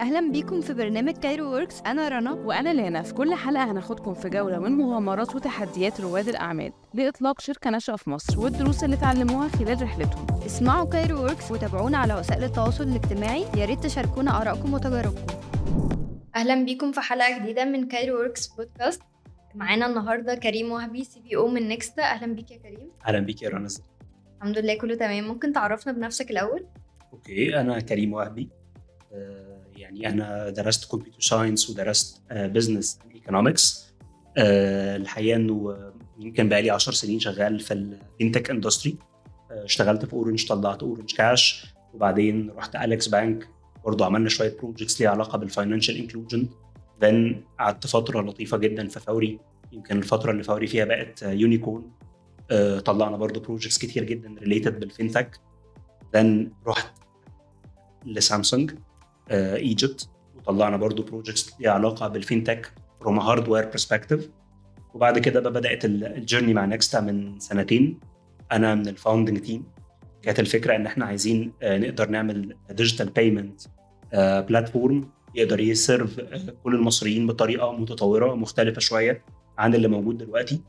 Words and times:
أهلا 0.00 0.32
بيكم 0.32 0.60
في 0.60 0.74
برنامج 0.74 1.16
Cairo 1.16 1.50
Works 1.50 1.80
أنا 1.86 2.08
رنا. 2.08 2.32
وأنا 2.32 2.74
لانا 2.74 3.02
في 3.02 3.14
كل 3.14 3.34
حلقة 3.34 3.70
هناخدكم 3.70 4.14
في 4.14 4.28
جولة 4.28 4.58
من 4.58 4.72
مغامرات 4.72 5.34
وتحديات 5.34 6.00
رواد 6.00 6.28
الأعمال 6.28 6.72
لإطلاق 6.94 7.40
شركة 7.40 7.70
ناشئة 7.70 7.96
في 7.96 8.10
مصر 8.10 8.40
والدروس 8.40 8.84
اللي 8.84 8.96
اتعلموها 8.96 9.48
خلال 9.48 9.82
رحلتهم. 9.82 10.26
اسمعوا 10.46 10.88
Cairo 10.90 11.18
Works 11.18 11.50
وتابعونا 11.52 11.98
على 11.98 12.14
وسائل 12.14 12.44
التواصل 12.44 12.84
الاجتماعي. 12.84 13.44
يا 13.56 13.64
ريت 13.64 13.82
تشاركونا 13.84 14.42
آرائكم 14.42 14.74
وتجاربكم. 14.74 15.26
أهلا 16.36 16.64
بيكم 16.64 16.92
في 16.92 17.00
حلقة 17.00 17.38
جديدة 17.38 17.64
من 17.64 17.88
Cairo 17.88 18.16
Works 18.16 18.46
بودكاست 18.46 19.02
معانا 19.54 19.86
النهارده 19.86 20.34
كريم 20.34 20.72
وهبي 20.72 21.04
CBO 21.04 21.48
من 21.48 21.68
Nexta 21.68 22.02
أهلا 22.02 22.34
بيك 22.34 22.50
يا 22.50 22.58
كريم. 22.58 22.90
أهلا 23.06 23.18
بيك 23.18 23.42
يا 23.42 23.48
رنا. 23.48 23.68
الحمد 24.36 24.58
لله 24.58 24.78
كله 24.78 24.94
تمام. 24.94 25.24
ممكن 25.24 25.52
تعرفنا 25.52 25.92
بنفسك 25.92 26.30
الأول؟ 26.30 26.66
okay 27.12 27.60
أنا 27.60 27.80
كريم 27.80 28.12
وهبي. 28.12 28.48
آه، 29.12 29.47
يعني 29.78 30.08
أنا 30.08 30.50
درست 30.50 30.90
computer 30.90 31.20
science 31.20 31.70
ودرست 31.70 32.22
business 32.32 32.98
economics 33.14 33.88
الحقيقة 34.38 35.36
إنه 35.36 35.76
يمكن 36.20 36.48
بقى 36.48 36.62
لي 36.62 36.70
10 36.70 36.92
سنين 36.92 37.20
شغال 37.20 37.60
في 37.60 37.74
ال 37.74 37.84
fintech 37.84 38.50
industry 38.50 38.96
اشتغلت 39.50 40.04
في 40.04 40.12
Orange 40.12 40.46
طلعت 40.48 40.82
Orange 40.82 41.14
Cash 41.14 41.66
وبعدين 41.94 42.50
رحت 42.50 42.76
Alex 42.76 43.08
Bank 43.08 43.48
برضه 43.84 44.04
عملنا 44.06 44.28
شوية 44.28 44.56
projects 44.62 45.00
ليها 45.00 45.10
علاقة 45.10 45.38
بال 45.38 45.48
financial 45.48 45.96
inclusion 45.96 46.48
then 47.04 47.36
قعدت 47.58 47.86
فترة 47.86 48.22
لطيفة 48.22 48.56
جدا 48.56 48.88
في 48.88 49.00
فوري. 49.00 49.40
يمكن 49.72 49.98
الفترة 49.98 50.30
اللي 50.32 50.42
فوري 50.42 50.66
فيها 50.66 50.84
بقت 50.84 51.22
unicorn 51.22 51.90
طلعنا 52.84 53.16
برضه 53.16 53.40
projects 53.40 53.78
كتير 53.78 54.04
جدا 54.04 54.34
related 54.40 54.80
بال 54.80 54.93
fintech 54.93 55.40
then 56.16 56.26
رحت 56.66 56.92
ل 58.06 58.13
Samsung. 58.13 58.72
Egypt 59.30 60.08
وطلعنا 60.36 60.76
برضو 60.76 61.02
projects 61.02 61.54
ليها 61.60 61.70
علاقة 61.70 62.08
بال 62.08 62.22
fintech 62.22 62.72
from 63.00 63.18
hardware 63.18 63.64
perspective 63.66 64.30
وبعد 64.94 65.18
كده 65.18 65.40
بقى 65.40 65.52
بدأت 65.52 65.84
ال 65.84 65.93
journey 65.93 66.54
مع 66.54 66.64
Nexta 66.64 67.00
من 67.00 67.38
سنتين. 67.40 68.00
أنا 68.52 68.74
من 68.74 68.88
ال 68.88 68.94
founding 68.94 69.38
team 69.38 69.64
كانت 70.22 70.40
الفكرة 70.40 70.76
إن 70.76 70.86
إحنا 70.86 71.04
عايزين 71.04 71.52
آه، 71.62 71.78
نقدر 71.78 72.08
نعمل 72.08 72.56
digital 72.70 73.10
payment 73.10 73.60
platform 74.48 75.10
يقدر 75.34 75.60
ي 75.60 75.70
serve 75.70 76.20
آه، 76.20 76.54
كل 76.64 76.74
المصريين 76.74 77.26
بطريقة 77.26 77.72
متطورة 77.72 78.34
مختلفة 78.34 78.80
شوية 78.80 79.22
عن 79.58 79.74
اللي 79.74 79.88
موجود 79.88 80.18
دلوقتي. 80.18 80.60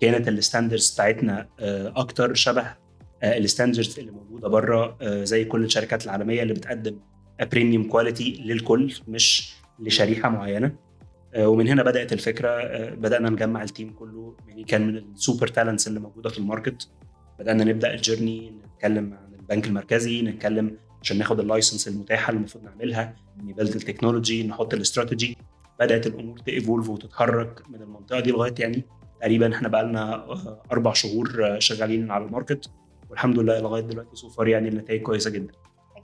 كانت 0.00 0.28
ال 0.28 0.34
standards 0.34 0.90
بتاعتنا 0.94 1.48
آه، 1.60 1.92
أكتر 1.96 2.34
شبه 2.34 2.74
ال 3.22 3.30
standards 3.30 3.98
اللي 3.98 4.10
موجودة 4.10 4.48
بره 4.48 4.96
زي 5.24 5.44
كل 5.44 5.64
الشركات 5.64 6.04
العالمية 6.04 6.42
اللي 6.42 6.54
بتقدم 6.54 6.98
premium 7.44 7.84
quality 7.84 8.42
للكل 8.44 8.94
مش 9.08 9.54
لشريحة 9.78 10.28
معينة. 10.28 10.72
آه، 11.34 11.48
ومن 11.48 11.68
هنا 11.68 11.82
بدأت 11.82 12.12
الفكرة 12.12 12.48
آه، 12.48 12.94
بدأنا 12.94 13.30
نجمع 13.30 13.62
ال 13.62 13.68
team 13.68 13.92
كله. 13.92 14.36
يعني 14.48 14.64
كان 14.64 14.86
من 14.86 14.96
ال 14.96 15.04
super 15.04 15.46
talents 15.46 15.88
اللي 15.88 16.00
موجودة 16.00 16.30
في 16.30 16.38
ال 16.38 16.44
market. 16.44 16.88
بدأنا 17.38 17.64
نبدأ 17.64 17.94
ال 17.94 18.01
journey 18.01 18.50
نتكلم 18.50 19.12
عن 19.14 19.34
البنك 19.40 19.66
المركزي 19.66 20.22
نتكلم 20.22 20.76
عشان 21.02 21.18
ناخد 21.18 21.40
ال 21.40 21.46
license 21.46 21.88
المتاحة 21.88 22.30
اللي 22.30 22.38
المفروض 22.38 22.64
نعملها 22.64 23.16
ن 23.42 23.47
build 23.47 23.74
ال 23.74 23.81
technology 23.81 24.46
نحط 24.46 24.74
الاستراتيجي 24.74 25.36
بدأت 25.80 26.06
الأمور 26.06 26.38
ت 26.38 26.45
evolve 26.45 26.88
وتتحرك 26.88 27.62
من 27.70 27.82
المنطقة 27.82 28.20
دي 28.20 28.30
لغاية 28.30 28.54
يعني 28.58 28.84
تقريبا 29.20 29.54
إحنا 29.54 29.68
بقى 29.68 29.84
لنا 29.84 30.26
أربع 30.72 30.92
شهور 30.92 31.46
آه، 31.46 31.58
شغالين 31.58 32.10
على 32.10 32.24
ال 32.24 32.30
market. 32.30 32.70
والحمد 33.10 33.38
لله 33.38 33.60
لغاية 33.60 33.82
دلوقتي 33.82 34.16
so 34.16 34.29
far 34.29 34.48
يعني 34.48 34.68
النتائج 34.68 35.02
كويسة 35.02 35.30
جدا. 35.30 35.52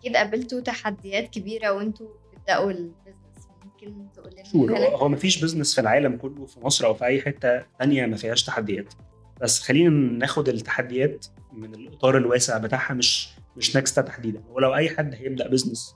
أكيد 0.05 0.17
قابلتوا 0.17 0.61
تحديات 0.61 1.31
كبيرة 1.31 1.73
وأنتوا 1.73 2.07
بتبدأوا 2.33 2.71
ال 2.71 2.79
business 2.79 3.49
ممكن 3.65 4.07
تقول 4.15 4.71
لنا؟ 4.71 4.87
هو 4.89 5.09
مفيش 5.09 5.43
business 5.45 5.75
في 5.75 5.81
العالم 5.81 6.17
كله 6.17 6.47
في 6.47 6.61
مصر 6.61 6.87
أو 6.87 6.95
في 6.95 7.05
أي 7.05 7.23
حتة 7.23 7.63
تانية 7.79 8.07
ما 8.07 8.17
فيهاش 8.17 8.45
تحديات. 8.45 8.95
بس 9.41 9.61
خلينا 9.63 9.91
ناخد 10.19 10.49
التحديات 10.49 11.27
من 11.53 11.75
الإطار 11.75 12.17
الواسع 12.17 12.59
بتاعها 12.59 12.95
مش 12.95 13.29
مش 13.57 13.77
Nexta 13.77 14.03
تحديدا. 14.03 14.43
ولو 14.51 14.75
أي 14.75 14.89
حد 14.89 15.15
هيبدأ 15.15 15.49
business 15.49 15.95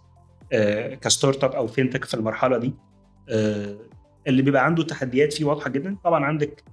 آه، 0.53 0.95
ك 0.95 1.45
startup 1.45 1.53
أو 1.53 1.67
fintech 1.67 2.05
في 2.05 2.15
المرحلة 2.15 2.59
دي 2.59 2.75
آه، 3.29 3.77
اللي 4.27 4.43
بيبقى 4.43 4.65
عنده 4.65 4.83
تحديات 4.83 5.33
فيه 5.33 5.45
واضحة 5.45 5.71
جدا. 5.71 5.97
طبعا 6.05 6.25
عندك 6.25 6.65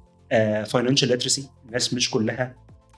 financial 0.66 1.09
literacy 1.09 1.50
الناس 1.66 1.94
مش 1.94 2.12
كلها 2.12 2.56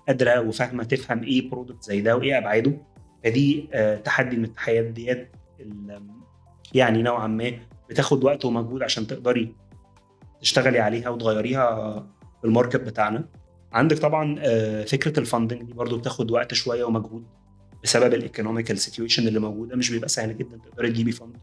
قادرة 0.08 0.40
وفاهمة 0.42 0.84
تفهم 0.84 1.24
إيه 1.24 1.50
product 1.50 1.84
زي 1.84 2.02
ده 2.02 2.16
وإيه 2.16 2.38
أبعاده. 2.38 2.78
فدي 3.24 3.70
آه، 3.74 3.98
تحدي 3.98 4.38
من 4.38 4.44
التحديات 4.44 5.32
ال- 5.60 6.02
يعني 6.74 7.02
نوعا 7.02 7.28
ما 7.28 7.52
بتاخد 7.90 8.24
وقت 8.24 8.46
ومجهود 8.46 8.84
عشان 8.84 9.08
تقدري 9.08 9.56
تشتغلي 10.42 10.80
عليها 10.80 11.10
وتغيريها 11.10 12.00
في 12.42 12.48
ال 12.48 12.53
market 12.53 12.82
بتاعنا. 12.82 13.26
عندك 13.74 13.98
طبعا 14.00 14.36
آه، 14.40 14.84
فكرة 14.84 15.20
ال 15.20 15.25
funding 15.25 15.64
دي 15.64 15.74
برضو 15.74 15.98
بتاخد 15.98 16.32
وقت 16.32 16.54
شوية 16.54 16.84
ومجهود 16.84 17.26
بسبب 17.84 18.14
ال 18.14 18.20
economical 18.20 18.78
situation 18.78 19.28
اللي 19.28 19.40
موجودة. 19.40 19.76
مش 19.76 19.90
بيبقى 19.92 20.10
سهل 20.10 20.38
جدا 20.38 20.58
تقدري 20.58 20.90
تجيبي 20.90 21.12
fund 21.12 21.38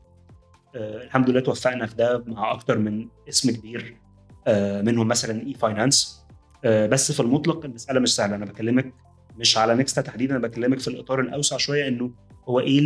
آه، 0.77 1.03
الحمد 1.05 1.31
لله 1.31 1.41
توفقنا 1.41 1.87
في 1.87 1.95
ده 1.97 2.25
مع 2.27 2.53
أكتر 2.53 2.79
من 2.79 3.09
اسم 3.29 3.51
كبير 3.51 3.97
منهم 4.83 5.09
مثلا 5.09 5.47
e-finance 5.47 6.25
بس 6.65 7.13
في 7.13 7.21
المطلق 7.21 7.65
المسألة 7.65 8.01
مش 8.01 8.15
سهلة. 8.15 8.37
أنا 8.37 8.45
بكلمك 8.45 8.95
مش 9.39 9.59
على 9.59 9.75
Nexta 9.75 10.01
تحديدا 10.03 10.37
أنا 10.37 10.47
بكلمك 10.49 10.79
في 10.81 10.89
الإطار 10.89 11.21
الأوسع 11.21 11.57
شوية 11.57 11.89
إنه 11.89 12.11
هو 12.49 12.61
إيه 12.61 12.81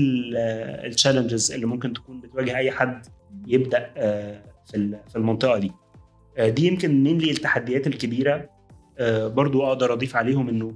ال 0.87 0.93
challenges 0.93 1.53
اللي 1.53 1.67
ممكن 1.67 1.93
تكون 1.93 2.21
بتواجه 2.21 2.57
أي 2.57 2.71
حد 2.71 3.07
يبدأ 3.47 3.91
آه، 3.97 4.43
في 4.71 4.77
ال- 4.77 5.01
في 5.09 5.17
المنطقة 5.17 5.59
دي. 5.59 5.73
آه، 6.39 6.49
دي 6.49 6.67
يمكن 6.67 7.03
من 7.03 7.21
التحديات 7.21 7.87
الكبيرة 7.87 8.51
آه، 8.99 9.29
برضو 9.29 9.67
أقدر 9.67 9.93
أضيف 9.93 10.17
عليهم 10.17 10.49
إنه 10.49 10.69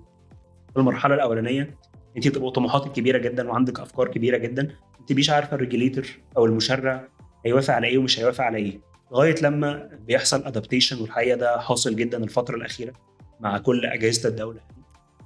في 0.73 0.77
المرحلة 0.81 1.15
الأولانية 1.15 1.77
انت 2.17 2.29
بتبقى 2.29 2.51
طموحاتك 2.51 2.93
كبيرة 2.93 3.19
جدا 3.19 3.49
وعندك 3.49 3.81
أفكار 3.81 4.09
كبيرة 4.09 4.37
جدا 4.37 4.75
انت 5.01 5.13
مش 5.13 5.31
عارفة 5.31 5.55
ال 5.55 5.60
regulator 5.60 6.07
أو 6.37 6.47
المشرع 6.47 7.09
هيوافق 7.47 7.75
على 7.75 7.87
إيه 7.87 7.99
ومش 7.99 8.21
هيوافق 8.21 8.45
على 8.45 8.59
إيه. 8.59 8.81
لغاية 9.13 9.35
لما 9.43 9.89
بيحصل 10.07 10.45
adaptation 10.45 11.01
والحقيقة 11.01 11.37
ده 11.37 11.61
حاصل 11.61 11.97
جدا 11.97 12.25
الفترة 12.25 12.57
الأخيرة 12.57 12.93
مع 13.41 13.59
كل 13.59 13.85
أجهزة 13.87 14.29
الدولة. 14.29 14.61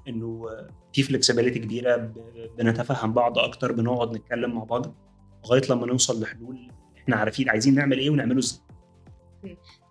إنه 0.08 0.46
في 0.92 1.02
flexibility 1.02 1.58
كبيرة 1.58 2.12
بنتفهم 2.58 3.12
بعض 3.12 3.38
أكتر 3.38 3.72
بنقعد 3.72 4.16
نتكلم 4.16 4.54
مع 4.54 4.64
بعض 4.64 4.94
لغاية 5.44 5.62
لما 5.70 5.86
نوصل 5.86 6.22
لحلول 6.22 6.70
إحنا 6.98 7.16
عارفين 7.16 7.50
عايزين 7.50 7.74
نعمل 7.74 7.98
إيه 7.98 8.10
ونعمله 8.10 8.38
إزاي. 8.38 8.60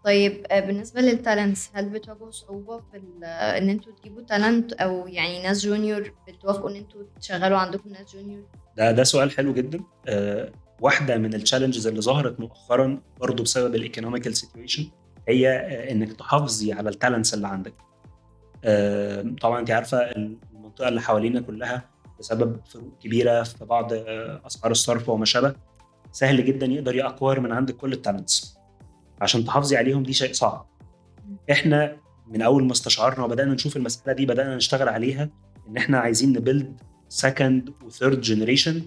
طيب 0.06 0.46
آه، 0.52 0.60
بالنسبة 0.60 1.02
لل 1.02 1.17
talents 1.17 1.70
هل 1.74 1.90
بتواجهوا 1.90 2.32
صعوبة 2.32 2.78
في 2.78 3.02
آه، 3.24 3.58
إن 3.58 3.70
أنتوا 3.70 3.94
تجيبوا 3.94 4.22
talent 4.22 4.74
أو 4.74 5.08
يعني 5.08 5.44
ناس 5.44 5.66
junior 5.66 6.14
بتوافقوا 6.28 6.70
إن 6.70 6.76
أنتوا 6.76 7.02
تشغلوا 7.22 7.58
عندكم 7.58 7.90
ناس 7.90 8.16
junior 8.16 8.44
ده 8.78 8.92
ده 8.92 9.04
سؤال 9.04 9.32
حلو 9.32 9.54
جدا. 9.54 9.80
أه 10.08 10.52
واحدة 10.82 11.18
من 11.18 11.34
ال 11.34 11.39
challenges 11.39 11.88
اللي 11.88 12.02
ظهرت 12.02 12.40
مؤخرا 12.40 13.02
برضه 13.20 13.44
بسبب 13.44 13.76
ال 13.76 13.81
economical 13.81 14.36
situation 14.38 14.86
هي 15.28 15.50
آه، 15.50 15.92
إنك 15.92 16.14
تحافظي 16.14 16.74
على 16.74 16.90
ال 16.90 16.95
talents 16.95 17.34
اللي 17.34 17.48
عندك. 17.48 17.74
طبعا 19.42 19.60
أنت 19.60 19.72
عارفة 19.72 19.98
المنطقة 19.98 20.88
اللي 20.88 21.02
حوالينا 21.02 21.42
كلها 21.42 21.90
بسبب 22.20 22.60
فروق 22.66 22.98
كبيرة 23.04 23.44
في 23.44 23.66
بعض 23.66 23.94
آه، 23.94 24.42
أسعار 24.48 24.72
الصرف 24.72 25.10
وما 25.10 25.26
شابه 25.26 25.56
سهل 26.12 26.46
جدا 26.46 26.66
يقدر 26.66 26.96
ي 26.96 27.01
acquire 27.01 27.40
من 27.40 27.52
عندك 27.52 27.76
كل 27.76 27.94
ال 27.94 28.02
talents 28.02 28.58
عشان 29.22 29.46
تحافظي 29.46 29.78
عليهم 29.78 30.04
دي 30.04 30.14
شيء 30.14 30.34
صعب. 30.34 30.68
إحنا 31.52 31.98
من 32.28 32.42
أول 32.42 32.64
ما 32.66 32.72
استشعرنا 32.72 33.26
وبدأنا 33.26 33.54
نشوف 33.54 33.78
المسألة 33.78 34.14
دي 34.14 34.26
بدأنا 34.26 34.56
نشتغل 34.56 34.90
عليها 34.90 35.30
إن 35.68 35.78
إحنا 35.78 35.98
عايزين 36.00 36.34
ن 36.34 36.42
build 36.42 36.82
second 37.10 37.74
و 37.84 37.90
third 37.90 38.22
generation 38.22 38.82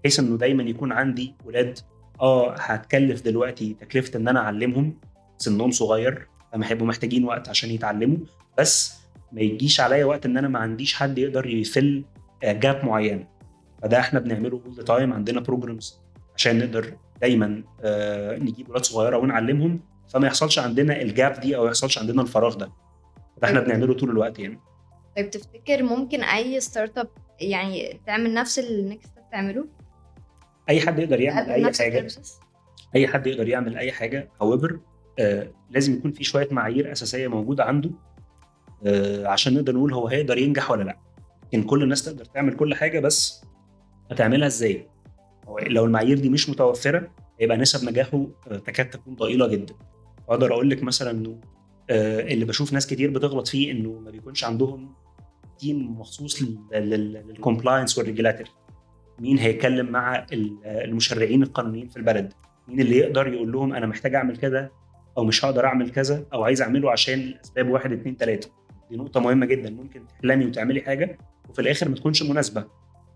بحيث 0.00 0.20
إنه 0.20 0.36
دايما 0.38 0.62
يكون 0.62 0.92
عندي 0.92 1.34
ولاد 1.44 1.78
آه 2.20 2.54
هتكلف 2.54 3.22
دلوقتي 3.22 3.74
تكلفة 3.80 4.18
إن 4.18 4.28
أنا 4.28 4.40
أعلمهم 4.40 5.00
سنهم 5.38 5.70
صغير 5.70 6.28
فما 6.52 6.70
هيبقوا 6.70 6.86
محتاجين 6.86 7.24
وقت 7.24 7.48
عشان 7.48 7.70
يتعلموا. 7.70 8.18
بس 8.58 9.03
ما 9.34 9.40
يجيش 9.40 9.80
عليا 9.80 10.04
وقت 10.04 10.26
إن 10.26 10.36
أنا 10.36 10.48
ما 10.48 10.58
عنديش 10.58 10.94
حد 10.94 11.18
يقدر 11.18 11.46
ي 11.46 11.58
fill 11.58 12.04
gap 12.44 12.84
معين. 12.84 13.26
فده 13.82 13.98
إحنا 14.00 14.20
بنعمله 14.20 14.58
كل 14.58 14.84
time 14.84 15.12
عندنا 15.12 15.40
programs 15.40 16.00
عشان 16.36 16.58
نقدر 16.58 16.96
دايما 17.20 17.64
آه، 17.84 18.38
نجيب 18.38 18.70
ولاد 18.70 18.84
صغيرة 18.84 19.16
ونعلمهم 19.16 19.80
فما 20.08 20.26
يحصلش 20.26 20.58
عندنا 20.58 21.02
ال 21.02 21.12
gap 21.12 21.40
دي 21.40 21.56
أو 21.56 21.66
يحصلش 21.66 21.98
عندنا 21.98 22.22
الفراغ 22.22 22.54
ده. 22.54 22.66
ده 23.42 23.48
إحنا 23.48 23.60
بنعمله 23.60 23.94
طول 23.94 24.10
الوقت 24.10 24.38
يعني. 24.38 24.60
طيب 25.16 25.30
تفتكر 25.30 25.82
ممكن 25.82 26.22
أي 26.22 26.60
startup 26.60 27.08
يعني 27.40 28.00
تعمل 28.06 28.34
نفس 28.34 28.58
اللي 28.58 28.94
Nexta 28.94 29.20
بتعمله؟ 29.28 29.66
أي 30.68 30.80
حد 30.80 30.98
يقدر 30.98 31.20
يعمل 31.20 31.50
أي 31.50 31.64
حاجة. 31.64 31.68
ال 31.68 31.76
service؟ 31.76 32.40
أي 32.96 33.08
حد 33.08 33.26
يقدر 33.26 33.48
يعمل 33.48 33.76
أي 33.76 33.92
حاجة. 33.92 34.28
However 34.42 34.74
آه 35.18 35.50
لازم 35.70 35.94
يكون 35.94 36.12
في 36.12 36.24
شوية 36.24 36.48
معايير 36.50 36.92
أساسية 36.92 37.28
موجودة 37.28 37.64
عنده. 37.64 37.90
آه 37.90 38.13
عشان 39.24 39.54
نقدر 39.54 39.74
نقول 39.74 39.92
هو 39.94 40.08
هيقدر 40.08 40.38
ينجح 40.38 40.70
ولا 40.70 40.82
لأ. 40.82 40.98
لكن 41.44 41.62
كل 41.62 41.82
الناس 41.82 42.04
تقدر 42.04 42.24
تعمل 42.24 42.56
كل 42.56 42.74
حاجة 42.74 43.00
بس 43.00 43.44
هتعملها 44.10 44.46
إزاي؟ 44.46 44.88
لو 45.66 45.84
المعايير 45.84 46.18
دي 46.18 46.28
مش 46.28 46.50
متوفرة 46.50 47.10
هيبقى 47.40 47.56
نسب 47.56 47.88
نجاحه 47.88 48.26
آه، 48.50 48.56
تكاد 48.56 48.90
تكون 48.90 49.14
ضئيلة 49.14 49.46
جدا. 49.46 49.74
أقدر 50.28 50.52
أقول 50.52 50.70
لك 50.70 50.82
مثلا 50.82 51.10
إنه 51.10 51.40
آه، 51.90 52.20
اللي 52.20 52.44
بشوف 52.44 52.72
ناس 52.72 52.86
كتير 52.86 53.10
بتغلط 53.10 53.48
فيه 53.48 53.70
إنه 53.72 53.92
ما 54.04 54.10
بيكونش 54.10 54.44
عندهم 54.44 54.94
team 55.58 56.00
مخصوص 56.00 56.42
لل 56.72 56.93
compliance 56.93 57.98
وال 57.98 58.07
regulatory 58.07 58.50
مين 59.18 59.38
هيتكلم 59.38 59.86
مع 59.86 60.26
المشرعين 60.64 61.42
القانونيين 61.42 61.88
في 61.88 61.96
البلد؟ 61.96 62.32
مين 62.68 62.80
اللي 62.80 62.96
يقدر 62.96 63.32
يقول 63.32 63.52
لهم 63.52 63.72
أنا 63.72 63.86
محتاج 63.86 64.14
أعمل 64.14 64.36
كذا 64.36 64.70
أو 65.18 65.24
مش 65.24 65.44
هقدر 65.44 65.66
أعمل 65.66 65.90
كذا 65.90 66.26
أو 66.32 66.44
عايز 66.44 66.62
أعمله 66.62 66.90
عشان 66.90 67.34
أسباب 67.44 67.68
واحد 67.68 67.92
اثنين 67.92 68.16
ثلاثة 68.16 68.50
دي 68.94 69.00
نقطة 69.00 69.20
مهمة 69.20 69.46
جدا. 69.46 69.70
ممكن 69.70 70.06
تحلمي 70.06 70.46
وتعملي 70.46 70.80
حاجة 70.80 71.18
وفي 71.48 71.60
الآخر 71.60 71.88
ما 71.88 71.94
تكونش 71.94 72.22
مناسبة. 72.22 72.64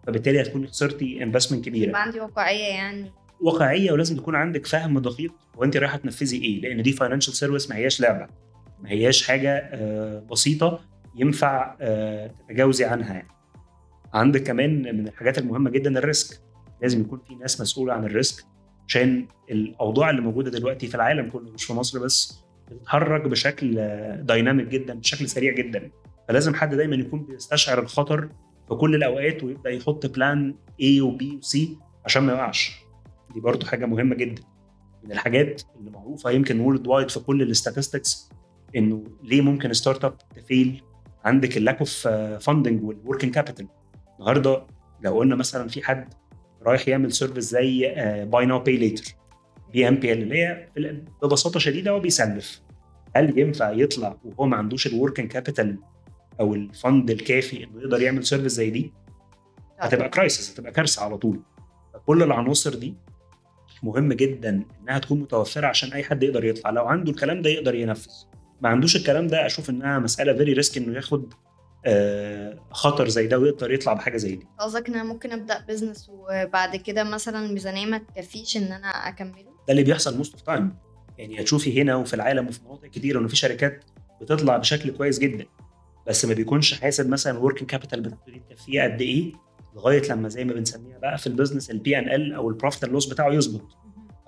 فبالتالي 0.07 0.41
هتكوني 0.41 0.67
خسرتي 0.67 1.23
investment 1.23 1.65
كبيرة. 1.65 1.89
يبقى 1.89 2.03
عندي 2.03 2.21
واقعية 2.21 2.75
يعني. 2.75 3.13
واقعية 3.41 3.93
ولازم 3.93 4.17
تكون 4.17 4.35
عندك 4.35 4.67
فهم 4.67 4.99
دقيق. 4.99 5.33
وانت 5.57 5.77
رايحة 5.77 5.97
تنفذي 5.97 6.43
إيه؟ 6.43 6.61
لأن 6.61 6.83
دي 6.83 6.93
financial 6.93 7.35
service 7.35 7.71
ما 7.71 7.77
هياش 7.77 8.01
لعبة. 8.01 8.27
ما 8.81 8.91
هياش 8.91 9.27
حاجة 9.27 9.71
آه، 9.73 10.27
بسيطة 10.31 10.81
ينفع 11.17 11.77
آه، 11.81 12.27
تتجاوزي 12.27 12.85
عنها 12.85 13.15
يعني. 13.15 13.29
عندك 14.15 14.43
كمان 14.43 14.97
من 14.97 15.09
الحاجات 15.09 15.39
المهمة 15.39 15.71
جدا 15.71 15.99
ال 15.99 16.06
risk. 16.06 16.41
لازم 16.83 17.01
يكون 17.01 17.21
في 17.29 17.35
ناس 17.35 17.61
مسؤولة 17.61 17.93
عن 17.93 18.05
ال 18.05 18.11
risk. 18.11 18.45
عشان 18.89 19.29
الأوضاع 19.51 20.11
اللي 20.11 20.21
موجودة 20.21 20.51
دلوقتي 20.51 20.87
في 20.87 20.95
العالم 20.95 21.31
كله 21.31 21.51
مش 21.51 21.65
في 21.65 21.73
مصر 21.73 21.99
بس 21.99 22.48
بتتحرك 22.71 23.21
بشكل 23.21 23.75
dynamic 24.23 24.69
جدا 24.69 24.95
بشكل 24.95 25.29
سريع 25.29 25.55
جدا. 25.55 25.91
فلازم 26.29 26.55
حد 26.55 26.75
دايما 26.75 26.97
يكون 26.97 27.23
بيستشعر 27.23 27.79
الخطر 27.79 28.29
في 28.69 28.75
كل 28.75 28.95
الأوقات 28.95 29.45
ويبدأ 29.45 29.71
يحط 29.71 30.07
plan 30.07 30.55
A 30.83 31.01
و 31.03 31.20
B 31.20 31.37
و 31.37 31.58
C 31.58 31.79
عشان 32.05 32.23
ما 32.23 32.33
يقعش. 32.33 32.73
دي 33.35 33.41
برضو 33.41 33.67
حاجة 33.67 33.87
مهمة 33.87 34.15
جدا. 34.15 34.43
من 35.05 35.13
الحاجات 35.13 35.63
اللي 35.81 35.91
معروفة 35.91 36.31
يمكن 36.31 36.61
worldwide 36.61 37.11
في 37.11 37.21
كل 37.21 37.43
ال 37.43 37.51
statistics 37.51 38.31
إنه 38.77 39.05
ليه 39.23 39.41
ممكن 39.41 39.73
startup 39.73 40.05
ت 40.05 40.19
fail 40.37 40.83
عندك 41.25 41.57
ال 41.57 41.61
lack 41.61 41.79
of 41.79 42.09
funding 42.41 42.85
وال 42.85 42.96
working 42.96 43.35
capital 43.35 43.67
النهارده 44.19 44.67
لو 45.01 45.19
قلنا 45.19 45.37
مثلا 45.37 45.69
في 45.69 45.83
حد 45.83 46.15
رايح 46.63 46.89
يعمل 46.89 47.13
service 47.13 47.45
زي 47.45 47.95
buy 48.33 48.47
now 48.47 48.59
pay 48.59 48.77
later 48.77 49.15
BNPL 49.73 50.23
اللي 50.23 50.39
هي 50.39 50.69
ببساطة 51.23 51.61
شديدة 51.61 51.91
هو 51.91 52.01
بيسلف. 52.01 52.61
هل 53.17 53.39
ينفع 53.39 53.71
يطلع 53.71 54.17
وهو 54.25 54.47
ما 54.47 54.57
عندوش 54.57 54.87
ال 54.87 54.92
working 54.92 55.29
capital 55.33 55.79
أو 56.41 56.55
ال 56.55 56.66
fund 56.66 57.11
الكافي 57.11 57.65
إنه 57.65 57.81
يقدر 57.83 58.03
يعمل 58.03 58.27
service 58.27 58.53
زي 58.53 58.71
دي؟ 58.71 58.93
هتبقى 59.79 60.09
crisis 60.09 60.53
هتبقى 60.53 60.73
كارثة 60.73 61.03
على 61.05 61.19
طول. 61.19 61.41
فكل 61.95 62.23
العناصر 62.23 62.75
دي 62.75 62.95
مهم 63.83 64.13
جدا 64.13 64.65
إنها 64.83 64.99
تكون 64.99 65.21
متوفرة 65.21 65.67
عشان 65.67 65.93
أي 65.93 66.05
حد 66.05 66.23
يقدر 66.23 66.45
يطلع. 66.45 66.71
لو 66.71 66.85
عنده 66.87 67.11
الكلام 67.11 67.43
ده 67.43 67.51
يقدر 67.51 67.75
ينفذ. 67.75 68.11
ما 68.61 68.69
عندوش 68.69 68.97
الكلام 68.97 69.27
ده 69.27 69.47
أشوف 69.47 69.71
إنها 69.71 69.99
مسألة 69.99 70.35
very 70.35 70.53
risk 70.53 70.77
إنه 70.77 70.97
ياخد 70.97 71.35
آه، 71.87 72.59
خطر 72.71 73.09
زي 73.09 73.27
ده 73.27 73.39
ويقدر 73.39 73.73
يطلع 73.73 73.93
بحاجة 73.93 74.17
زي 74.17 74.37
دي. 74.37 74.47
قصدك 74.59 74.89
إن 74.89 74.95
أنا 74.95 75.05
ممكن 75.05 75.33
أبدأ 75.33 75.65
business 75.69 76.11
وبعد 76.11 76.77
كده 76.77 77.05
مثلا 77.05 77.47
الميزانيه 77.47 77.87
ما 77.87 77.99
تكفيش 77.99 78.57
إن 78.57 78.73
أنا 78.73 78.89
أكمله؟ 78.89 79.58
ده 79.69 79.73
اللي 79.73 79.83
بيحصل 79.85 80.17
most 80.17 80.33
of 80.33 80.43
time 80.43 80.75
يعني 81.19 81.41
هتشوفي 81.41 81.83
هنا 81.83 81.97
وفي 81.97 82.15
العالم 82.15 82.49
وفي 82.49 82.61
مناطق 82.65 82.87
كتير 82.87 83.19
انه 83.19 83.29
في 83.29 83.37
شركات 83.37 83.85
بتطلع 84.21 84.57
بشكل 84.57 84.91
كويس 84.91 85.19
جدا 85.19 85.45
بس 86.07 86.25
ما 86.25 86.35
بيكونش 86.35 86.81
حاسب 86.81 87.09
مثلا 87.09 87.39
ال 87.39 87.43
working 87.43 87.71
capital 87.71 88.01
بتاعته 88.01 88.33
دي 88.69 88.81
قد 88.81 89.01
إيه 89.01 89.33
لغاية 89.77 90.09
لما 90.13 90.29
زي 90.29 90.45
ما 90.45 90.53
بنسميها 90.53 90.99
بقى 90.99 91.19
في 91.19 91.27
ال 91.27 91.71
business 91.71 91.99
ال 91.99 92.09
P&L 92.09 92.33
أو 92.33 92.49
ال 92.49 92.54
profit 92.54 92.85
loss 92.85 93.07
بتاعه 93.07 93.31
يظبط. 93.31 93.77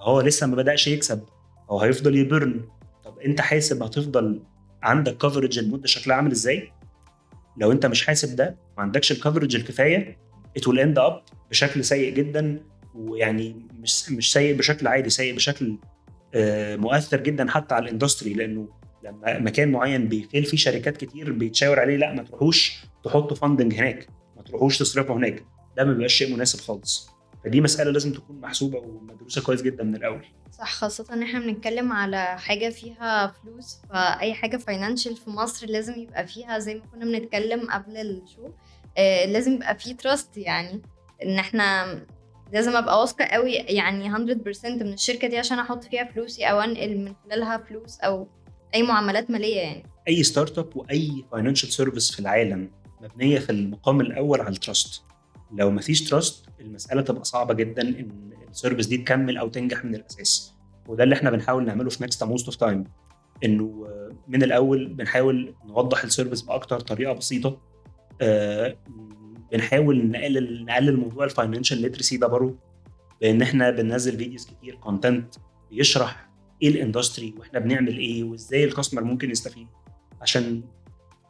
هو 0.01 0.21
لسه 0.21 0.47
ما 0.47 0.57
بدأش 0.57 0.89
يكسب 0.89 1.23
هو 1.71 1.81
هيفضل 1.81 2.17
ي 2.17 2.26
burn 2.26 2.65
طب 3.05 3.19
أنت 3.19 3.41
حاسب 3.41 3.83
هتفضل 3.83 4.43
عندك 4.83 5.17
coverage 5.17 5.59
المدة 5.59 5.87
شكلها 5.87 6.17
عامل 6.17 6.31
إزاي؟ 6.31 6.73
لو 7.61 7.73
أنت 7.73 7.87
مش 7.87 8.07
حاسب 8.07 8.37
ده 8.37 8.57
ما 8.77 8.83
عندكش 8.83 9.13
ال 9.13 9.18
coverage 9.18 9.57
الكفاية 9.57 10.19
it 10.57 10.69
will 10.69 10.79
end 10.79 10.99
up 10.99 11.23
بشكل 11.51 11.85
سيء 11.85 12.15
جدا. 12.15 12.61
ويعني 12.95 13.67
مش 13.81 14.11
مش 14.11 14.33
سيء 14.33 14.57
بشكل 14.57 14.87
عادي 14.87 15.11
سيء 15.11 15.35
بشكل 15.35 15.77
آه، 16.35 16.77
مؤثر 16.77 17.21
جدا 17.21 17.51
حتى 17.51 17.75
على 17.75 17.85
ال 17.85 17.90
industry 17.90 18.35
لأنه 18.35 18.69
لما 19.05 19.39
مكان 19.39 19.73
معين 19.73 20.09
بي 20.09 20.21
fail 20.21 20.45
فيه 20.45 20.57
شركات 20.57 20.97
كتير 20.97 21.33
بيتشاور 21.33 21.81
عليه 21.81 21.97
لا 21.97 22.13
ما 22.15 22.23
تروحوش 22.23 22.79
تحطوا 23.05 23.37
funding 23.37 23.75
هناك 23.75 24.07
ما 24.37 24.43
تروحوش 24.43 24.79
تصرفوا 24.79 25.17
هناك. 25.17 25.45
ده 25.77 25.85
ما 25.85 25.93
بيبقاش 25.93 26.15
شيء 26.15 26.35
مناسب 26.35 26.61
خالص. 26.61 27.11
فدي 27.45 27.61
مسألة 27.61 27.91
لازم 27.91 28.13
تكون 28.13 28.41
محسوبة 28.41 28.79
ومدروسة 28.79 29.43
كويس 29.43 29.63
جدا 29.63 29.85
من 29.85 29.97
الأول. 29.97 30.25
صح 30.59 30.73
خاصة 30.73 31.07
إن 31.13 31.23
إحنا 31.23 31.41
بنتكلم 31.41 31.93
على 31.93 32.39
حاجة 32.39 32.69
فيها 32.69 33.27
فلوس 33.43 33.79
فأي 33.91 34.35
حاجة 34.35 34.57
financial 34.57 35.17
في 35.17 35.31
مصر 35.31 35.67
لازم 35.67 35.95
يبقى 36.01 36.27
فيها 36.27 36.59
زي 36.59 36.75
ما 36.75 36.81
كنا 36.93 37.05
بنتكلم 37.05 37.71
قبل 37.71 37.97
ال 37.97 38.07
show 38.07 38.49
آه 38.99 39.25
لازم 39.27 39.53
يبقى 39.53 39.79
فيه 39.79 39.97
trust 39.97 40.37
يعني 40.37 40.81
إن 41.25 41.39
إحنا 41.39 42.01
لازم 42.53 42.77
أبقى 42.77 43.01
واثقة 43.01 43.25
قوي 43.25 43.53
يعني 43.53 44.11
100% 44.11 44.17
من 44.65 44.93
الشركة 44.93 45.29
دي 45.29 45.39
عشان 45.39 45.59
أحط 45.59 45.85
فيها 45.85 46.05
فلوسي 46.05 46.45
أو 46.45 46.61
أنقل 46.61 46.99
من 46.99 47.15
خلالها 47.25 47.59
فلوس 47.59 48.01
أو 48.01 48.29
أي 48.75 48.83
معاملات 48.83 49.31
مالية 49.31 49.57
يعني. 49.57 49.83
أي 50.09 50.23
startup 50.23 50.77
وأي 50.77 51.25
financial 51.33 51.73
service 51.73 52.11
في 52.11 52.21
العالم 52.21 52.71
مبنية 53.01 53.39
في 53.39 53.53
المقام 53.53 54.01
الأول 54.01 54.41
على 54.41 54.49
ال 54.55 54.63
trust 54.63 55.03
لو 55.53 55.71
ما 55.71 55.81
فيش 55.81 56.09
trust 56.11 56.45
المسألة 56.61 57.03
تبقى 57.03 57.25
صعبة 57.25 57.55
جدا 57.55 57.83
إن 57.83 58.31
ال 58.51 58.55
service 58.55 58.87
دي 58.87 58.99
تكمل 58.99 59.37
أو 59.37 59.49
تنجح 59.49 59.85
من 59.85 59.95
الأساس. 59.95 60.55
وده 60.89 61.05
اللي 61.05 61.15
إحنا 61.15 61.31
بنحاول 61.31 61.67
نعمله 61.67 61.91
في 61.91 62.05
Nexta 62.05 62.25
most 62.25 62.47
of 62.47 62.57
time 62.57 62.85
إنه 63.45 63.89
من 64.29 64.43
الأول 64.43 64.87
بنحاول 64.89 65.55
نوضح 65.67 66.05
ال 66.05 66.10
service 66.10 66.43
بأكتر 66.43 66.81
طريقة 66.81 67.13
بسيطة 67.13 67.61
آه، 68.23 68.77
بنحاول 69.53 70.11
نقلل 70.11 70.65
نقلل 70.65 70.97
موضوع 70.97 71.25
ال 71.25 71.30
financial 71.30 71.79
literacy 71.83 72.17
ده 72.17 72.27
برضه 72.27 72.55
بان 73.21 73.43
إحنا 73.43 73.71
بننزل 73.71 74.19
videos 74.19 74.47
كتير 74.47 74.75
content 74.75 75.35
بيشرح 75.71 76.31
إيه 76.63 76.69
ال 76.69 76.76
industry 76.76 77.35
وإحنا 77.39 77.59
بنعمل 77.59 77.99
إيه 77.99 78.25
وإزاي 78.25 78.65
ال 78.65 78.69
customer 78.69 79.05
ممكن 79.05 79.31
يستفيد. 79.31 79.67
عشان 80.23 80.63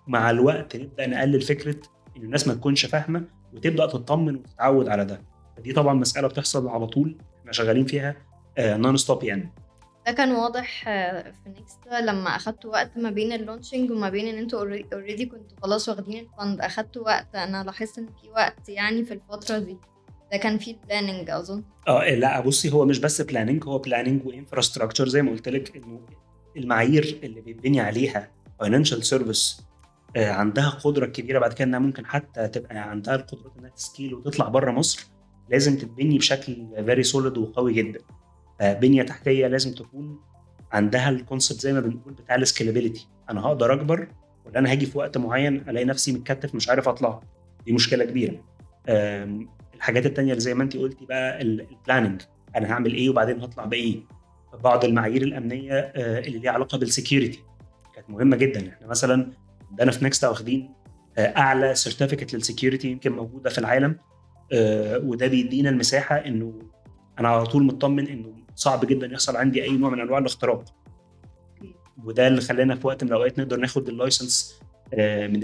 مع 0.06 0.30
الوقت 0.30 0.76
نبدأ 0.76 1.06
نقلل 1.06 1.40
فكرة 1.40 1.76
إن 2.16 2.22
الناس 2.22 2.48
ما 2.48 2.54
تكونش 2.54 2.86
فاهمة 2.86 3.24
وتبدأ 3.54 3.86
تطمن 3.86 4.34
وتتعود 4.36 4.88
على 4.88 5.04
ده. 5.04 5.22
دي 5.58 5.72
طبعا 5.72 5.94
مسألة 5.94 6.28
بتحصل 6.28 6.68
على 6.68 6.86
طول 6.86 7.16
إحنا 7.40 7.52
شغالين 7.52 7.86
فيها 7.86 8.16
non 8.58 8.92
آه، 8.92 8.96
stop 8.96 9.24
يعني. 9.24 9.52
ده 10.06 10.12
كان 10.12 10.32
واضح 10.32 10.84
آه، 10.88 11.22
في 11.22 11.48
Nexta 11.50 11.78
لما 12.02 12.36
أخدتوا 12.36 12.70
وقت 12.72 12.98
ما 12.98 13.10
بين 13.10 13.32
ال 13.32 13.38
launching 13.38 13.90
وما 13.90 14.10
بين 14.10 14.28
إن 14.28 14.38
أنتوا 14.38 14.60
already 14.92 15.26
كنتوا 15.26 15.56
خلاص 15.62 15.88
واخدين 15.88 16.18
ال 16.34 16.38
fund. 16.38 16.60
أخدتوا 16.60 17.02
وقت 17.04 17.34
أنا 17.34 17.64
لاحظت 17.64 17.98
إن 17.98 18.06
في 18.06 18.30
وقت 18.30 18.68
يعني 18.68 19.04
في 19.04 19.14
الفترة 19.14 19.58
دي. 19.58 19.76
ده 20.32 20.38
كان 20.38 20.58
في 20.58 20.76
planning 20.88 21.30
أظن. 21.30 21.64
آه 21.88 22.14
لا 22.14 22.40
بصي 22.40 22.72
هو 22.72 22.84
مش 22.84 22.98
بس 22.98 23.20
planning 23.20 23.64
هو 23.64 23.78
planning 23.78 24.26
و 24.26 24.32
infrastructure 24.32 25.08
زي 25.08 25.22
ما 25.22 25.30
قلت 25.30 25.48
لك 25.48 25.76
إنه 25.76 26.00
المعايير 26.56 27.20
اللي 27.22 27.40
بيتبني 27.40 27.80
عليها 27.80 28.30
financial 28.60 29.04
service 29.04 29.60
آه، 30.16 30.30
عندها 30.30 30.68
قدرة 30.70 31.06
كبيرة. 31.06 31.38
بعد 31.38 31.52
كده 31.52 31.64
إنها 31.64 31.78
ممكن 31.78 32.06
حتى 32.06 32.48
تبقى 32.48 32.76
عندها 32.78 33.14
القدرة 33.14 33.52
إنها 33.58 33.70
ت 33.70 33.77
scale 33.77 34.14
وتطلع 34.14 34.48
بره 34.48 34.70
مصر 34.70 35.06
لازم 35.50 35.76
تتبني 35.78 36.18
بشكل 36.18 36.66
very 36.86 37.02
solid 37.02 37.38
وقوي 37.38 37.72
جدا. 37.74 38.00
بنية 38.60 39.02
تحتية 39.02 39.46
لازم 39.46 39.74
تكون 39.74 40.20
عندها 40.72 41.08
ال 41.08 41.15
concept 41.15 41.60
زي 41.60 41.72
ما 41.72 41.80
بنقول 41.80 42.12
بتاع 42.12 42.34
ال 42.36 42.42
scalability 42.42 43.08
أنا 43.30 43.40
هقدر 43.40 43.72
أكبر 43.72 44.08
ولا 44.46 44.58
أنا 44.58 44.70
هاجي 44.70 44.86
في 44.86 44.98
وقت 44.98 45.18
معين 45.18 45.56
ألاقي 45.68 45.84
نفسي 45.84 46.12
متكتف 46.12 46.54
مش 46.54 46.68
عارف 46.68 46.88
أطلع. 46.88 47.20
دي 47.66 47.72
مشكلة 47.72 48.04
كبيرة. 48.04 48.44
الحاجات 49.74 50.06
التانية 50.06 50.30
اللي 50.30 50.40
زي 50.40 50.54
ما 50.54 50.62
انت 50.62 50.76
قلتي 50.76 51.06
بقى 51.06 51.42
ال 51.42 51.51
planning 51.51 52.22
أنا 52.56 52.72
هعمل 52.72 52.94
إيه 52.94 53.10
وبعدين 53.10 53.40
هطلع 53.40 53.64
بإيه؟ 53.64 54.00
بعض 54.64 54.84
المعايير 54.84 55.22
الأمنية 55.22 55.72
آه، 55.72 56.18
اللي 56.18 56.38
ليها 56.38 56.50
علاقة 56.50 56.78
بال 56.78 56.90
security 56.90 57.40
كانت 57.94 58.10
مهمة 58.10 58.36
جدا. 58.36 58.68
إحنا 58.68 58.86
مثلا 58.86 59.32
عندنا 59.70 59.90
في 59.90 60.04
نكستا 60.04 60.28
واخدين 60.28 60.70
آه، 61.18 61.38
أعلى 61.38 61.74
certificate 61.74 62.34
لل 62.34 62.45
security 62.45 62.88
يمكن 62.88 63.12
موجودة 63.12 63.50
في 63.50 63.58
العالم. 63.58 63.96
آه، 64.52 64.98
وده 64.98 65.26
بيدينا 65.26 65.70
المساحة 65.70 66.16
إنه 66.16 66.52
أنا 67.18 67.28
على 67.28 67.46
طول 67.46 67.64
مطمن 67.64 68.08
إنه 68.08 68.32
صعب 68.60 68.86
جدا 68.86 69.06
يحصل 69.06 69.36
عندي 69.36 69.62
أي 69.62 69.70
نوع 69.70 69.90
من 69.90 70.00
أنواع 70.00 70.18
الاختراق 70.18 70.64
وده 72.04 72.28
اللي 72.28 72.40
خلانا 72.40 72.74
في 72.74 72.86
وقت 72.86 73.04
من 73.04 73.10
الأوقات 73.10 73.38
نقدر 73.38 73.56
ناخد 73.56 73.88
ال 73.88 73.97
license 73.97 74.60
آه، 74.94 75.26
من 75.26 75.40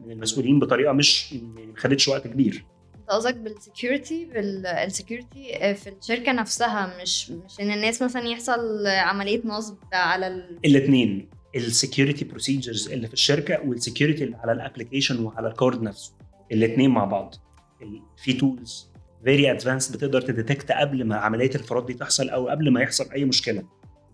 من 0.00 0.12
المسؤولين 0.12 0.58
بطريقة 0.58 0.92
مش 0.92 1.32
ما 1.32 1.72
خدتش 1.76 2.08
وقت 2.08 2.26
كبير. 2.26 2.64
انت 2.94 3.10
قصدك 3.10 3.36
بال 3.36 3.54
security 3.54 4.24
بال 4.24 4.54
security 4.54 5.74
في 5.74 5.90
الشركة 5.90 6.32
نفسها 6.32 7.02
مش 7.02 7.30
مش 7.30 7.60
إن 7.60 7.70
الناس 7.70 8.02
مثلا 8.02 8.22
يحصل 8.22 8.86
عملية 8.86 9.40
نصب 9.44 9.76
على 9.92 10.26
ال... 10.26 10.58
الاثنين 10.64 11.28
ال 11.56 11.64
security 11.64 12.24
procedures 12.24 12.88
اللي 12.88 13.06
في 13.06 13.14
الشركة 13.14 13.60
وال 13.64 13.76
security 13.76 14.24
اللي 14.24 14.36
على 14.36 14.52
ال 14.52 14.58
application 14.58 15.24
وعلى 15.24 15.48
ال 15.48 15.55
card 15.55 15.82
نفسه. 15.82 16.12
الاثنين 16.52 16.90
مع 16.90 17.04
بعض. 17.04 17.34
في 18.16 18.32
tools 18.32 18.89
very 19.24 19.50
advanced 19.50 19.96
بتقدر 19.96 20.20
ت 20.20 20.27
detect 20.27 20.72
قبل 20.72 21.04
ما 21.04 21.16
عملية 21.16 21.50
ال 21.54 21.59
fraud 21.59 21.86
دي 21.86 21.94
تحصل 21.94 22.28
أو 22.28 22.48
قبل 22.48 22.70
ما 22.70 22.80
يحصل 22.80 23.10
أي 23.12 23.24
مشكلة. 23.24 23.62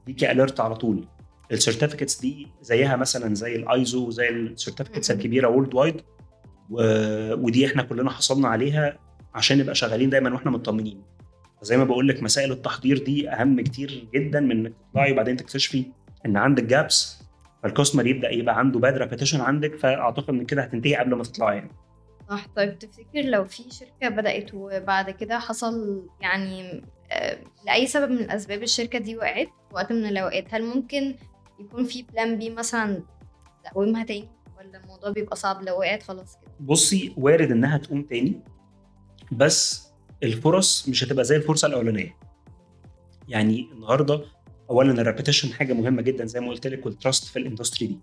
تديكي 0.04 0.30
alert 0.32 0.60
على 0.60 0.74
طول. 0.74 1.08
ال 1.52 1.57
certificates 1.57 2.20
دي 2.20 2.46
زيها 2.62 2.96
مثلا 2.96 3.34
زي 3.34 3.56
الايزو 3.56 4.10
زي 4.10 4.28
ال 4.28 4.35
certificates 4.35 5.10
الكبيرة 5.10 5.48
worldwide 5.48 6.00
ودي 7.40 7.66
إحنا 7.66 7.82
كلنا 7.82 8.10
حصلنا 8.10 8.48
عليها 8.48 8.98
عشان 9.34 9.58
نبقى 9.58 9.74
شغالين 9.74 10.10
دايما 10.10 10.32
وإحنا 10.32 10.50
مطمنين. 10.50 11.02
زي 11.62 11.76
ما 11.76 11.84
بقول 11.84 12.08
لك 12.08 12.22
مسائل 12.22 12.52
التحضير 12.52 12.98
دي 13.04 13.30
أهم 13.30 13.60
كتير 13.60 14.08
جدا 14.14 14.40
من 14.40 14.50
إنك 14.50 14.72
تطلعي 14.90 15.12
وبعدين 15.12 15.36
تكتشفي 15.36 15.84
إن 16.26 16.36
عندك 16.36 16.62
gaps 16.62 17.22
فال 17.62 17.71
customer 17.71 18.06
يبدأ 18.06 18.30
يبقى 18.30 18.58
عنده 18.58 18.78
bad 18.78 18.96
reputation 18.96 19.40
عندك 19.40 19.76
فأعتقد 19.76 20.28
إن 20.28 20.44
كده 20.46 20.62
هتنتهي 20.62 20.94
قبل 20.96 21.14
ما 21.14 21.22
تطلعي 21.22 21.56
يعني. 21.56 21.70
صح؟ 22.30 22.46
طيب 22.56 22.78
تفتكر 22.78 23.20
لو 23.20 23.44
في 23.44 23.62
شركة 23.70 24.08
بدأت 24.08 24.54
وبعد 24.54 25.10
كده 25.10 25.38
حصل 25.38 26.06
يعني 26.20 26.82
آه، 27.12 27.38
لأي 27.66 27.86
سبب 27.86 28.10
من 28.10 28.18
الأسباب 28.18 28.62
الشركة 28.62 28.98
دي 28.98 29.16
وقعت 29.16 29.48
وقت 29.72 29.92
من 29.92 30.06
الأوقات 30.06 30.54
هل 30.54 30.62
ممكن 30.64 31.14
يكون 31.60 31.84
في 31.84 32.02
plan 32.02 32.38
B 32.38 32.50
مثلا 32.50 33.02
تقومها 33.64 34.04
تاني 34.04 34.28
ولا 34.58 34.80
الموضوع 34.80 35.10
بيبقى 35.10 35.36
صعب؟ 35.36 35.62
لو 35.62 35.78
وقعت 35.78 36.02
خلاص 36.02 36.36
كده. 36.36 36.50
بصي 36.60 37.14
وارد 37.16 37.50
إنها 37.50 37.78
تقوم 37.78 38.02
تاني 38.02 38.40
بس 39.32 39.88
الفرص 40.22 40.88
مش 40.88 41.04
هتبقى 41.04 41.24
زي 41.24 41.36
الفرصة 41.36 41.68
الأولانية. 41.68 42.16
يعني 43.28 43.68
النهارده 43.72 44.24
اولا 44.70 44.92
ال 45.00 45.05
reputation 45.05 45.52
حاجة 45.52 45.72
مهمة 45.72 46.02
جدا 46.02 46.24
زي 46.24 46.40
ما 46.40 46.48
قلت 46.48 46.66
لك 46.66 46.86
وال 46.86 46.97
trust 46.97 47.24
في 47.24 47.38
ال 47.38 47.44
industry 47.44 47.86
دي. 47.86 47.98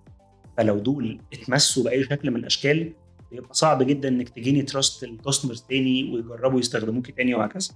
فلو 0.57 0.79
دول 0.79 1.21
اتمسوا 1.33 1.83
بأي 1.83 2.03
شكل 2.03 2.31
من 2.31 2.35
الأشكال 2.39 2.93
بيبقى 3.33 3.53
صعب 3.53 3.83
جدا 3.83 4.09
إنك 4.09 4.29
ت 4.29 4.36
gain 4.36 4.61
ال 4.61 4.68
trust 4.68 5.03
ال 5.03 5.09
customers 5.09 5.61
تاني 5.61 6.11
ويجربوا 6.13 6.59
يستخدموكي 6.59 7.11
تاني 7.11 7.35
وهكذا. 7.35 7.69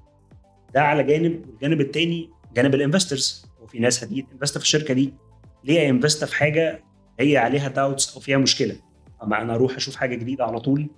ده 0.74 0.82
على 0.82 1.04
جانب 1.04 1.46
والجانب 1.50 1.82
التاني 1.82 2.30
جانب 2.56 2.76
ال 2.76 2.83
investors 2.83 3.46
وفي 3.62 3.80
ناس 3.80 4.04
هتيجي 4.04 4.22
ت 4.22 4.27
invest 4.27 4.58
في 4.58 4.64
الشركة 4.64 4.94
دي. 4.94 5.14
ليه 5.64 5.90
invest 5.90 6.26
في 6.26 6.36
حاجة 6.36 6.84
هي 7.20 7.38
عليها 7.38 7.68
doubts 7.68 8.14
أو 8.16 8.22
فيها 8.22 8.38
مشكلة؟ 8.38 8.76
أما 9.24 9.42
أنا 9.42 9.56
أروح 9.56 9.76
أشوف 9.76 9.96
حاجة 9.96 10.16
جديدة 10.16 10.46
على 10.46 10.60
طول. 10.60 10.90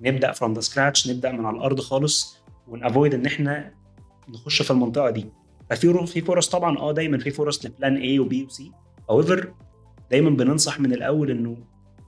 نبدأ 0.00 0.32
from 0.32 0.52
the 0.52 0.60
scratch 0.60 1.10
نبدأ 1.10 1.32
من 1.32 1.46
على 1.46 1.56
الأرض 1.56 1.80
خالص 1.80 2.36
ون 2.68 2.81
avoid 2.81 3.14
إن 3.14 3.26
إحنا 3.26 3.74
نخش 4.28 4.62
في 4.62 4.70
المنطقة 4.70 5.10
دي. 5.10 5.26
ففي 5.70 6.06
في 6.06 6.20
فرص 6.20 6.48
طبعا 6.48 6.78
آه 6.78 6.92
دايما 6.92 7.18
في 7.18 7.30
فرص 7.30 7.66
ل 7.66 7.72
plan 7.72 7.96
A 7.96 8.18
و 8.18 8.31
B 8.31 8.44
و 8.44 8.58
C 8.58 8.72
however 9.10 9.52
دايما 10.10 10.30
بننصح 10.30 10.80
من 10.80 10.92
الأول 10.92 11.30
إنه 11.30 11.56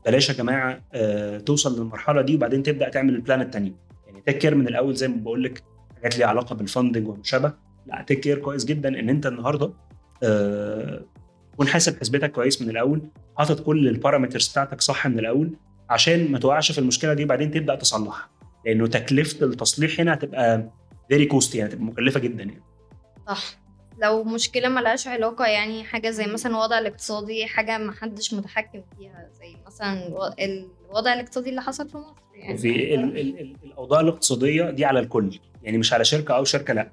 بلاش 0.07 0.29
يا 0.29 0.35
جماعة 0.35 0.81
آه 0.93 1.39
توصل 1.39 1.79
للمرحلة 1.79 2.23
دي 2.23 2.35
وبعدين 2.35 2.63
تبدأ 2.63 2.89
تعمل 2.89 3.15
ال 3.15 3.20
plan 3.20 3.41
الثانية 3.41 3.73
يعني 4.07 4.21
take 4.27 4.39
care 4.39 4.55
من 4.55 4.69
الأول 4.69 4.95
زي 4.95 5.09
ما 5.09 5.17
بقول 5.17 5.45
لك 5.45 5.63
حاجات 5.97 6.19
ليها 6.19 6.27
علاقة 6.27 6.55
بال 6.55 6.67
funding 6.67 7.09
وما 7.09 7.23
شابه 7.23 7.53
لا 7.87 8.03
take 8.07 8.21
care 8.21 8.39
كويس 8.39 8.65
جدا 8.65 8.89
إن 9.01 9.09
أنت 9.09 9.27
النهارده 9.27 9.73
آه 10.23 11.05
تكون 11.53 11.67
حاسب 11.67 12.01
حسبتك 12.01 12.33
كويس 12.33 12.63
من 12.63 12.71
الأول 12.71 13.03
حاطط 13.39 13.61
كل 13.61 13.89
ال 13.89 13.94
parameters 13.94 14.49
بتاعتك 14.49 14.81
صح 14.81 15.07
من 15.07 15.19
الأول 15.19 15.57
عشان 15.91 16.33
ما 16.33 16.39
توقعش 16.39 16.73
في 16.73 16.79
المشكلة 16.79 17.15
دي 17.15 17.25
وبعدين 17.25 17.51
تبدأ 17.51 17.75
تصلحها. 17.75 18.29
لأنه 18.67 18.87
تكلفة 18.87 19.47
التصليح 19.47 20.01
هنا 20.01 20.15
هتبقى 20.15 20.71
very 21.09 21.27
cost 21.27 21.55
يعني 21.55 21.71
هتبقى 21.71 21.85
مكلفة 21.85 22.21
جدا 22.21 22.43
يعني. 22.45 22.63
صح. 23.29 23.62
لو 23.99 24.25
مشكلة 24.25 24.69
ملهاش 24.69 25.09
علاقة 25.09 25.47
يعني 25.47 25.85
حاجة 25.85 26.11
زي 26.11 26.27
مثلا 26.27 26.53
الوضع 26.53 26.79
الاقتصادي 26.79 27.47
حاجة 27.47 27.79
ما 27.79 27.93
حدش 27.93 28.35
متحكم 28.35 28.83
فيها 28.99 29.29
زي 29.41 29.57
مثلا 29.67 30.09
الوضع 30.91 31.13
الاقتصادي 31.13 31.51
اللي 31.51 31.63
حصل 31.63 31.89
في 31.89 31.97
مصر 31.97 32.23
يعني. 32.35 32.59
في 32.59 32.95
ال 32.95 33.19
ال 33.19 33.41
ال 33.41 33.57
الأوضاع 33.65 34.01
الاقتصادية 34.01 34.71
دي 34.71 34.85
على 34.85 35.01
الكل 35.01 35.39
يعني 35.63 35.79
مش 35.79 35.93
على 35.93 36.05
شركة 36.05 36.37
أو 36.37 36.45
شركة 36.45 36.75
لأ. 36.75 36.91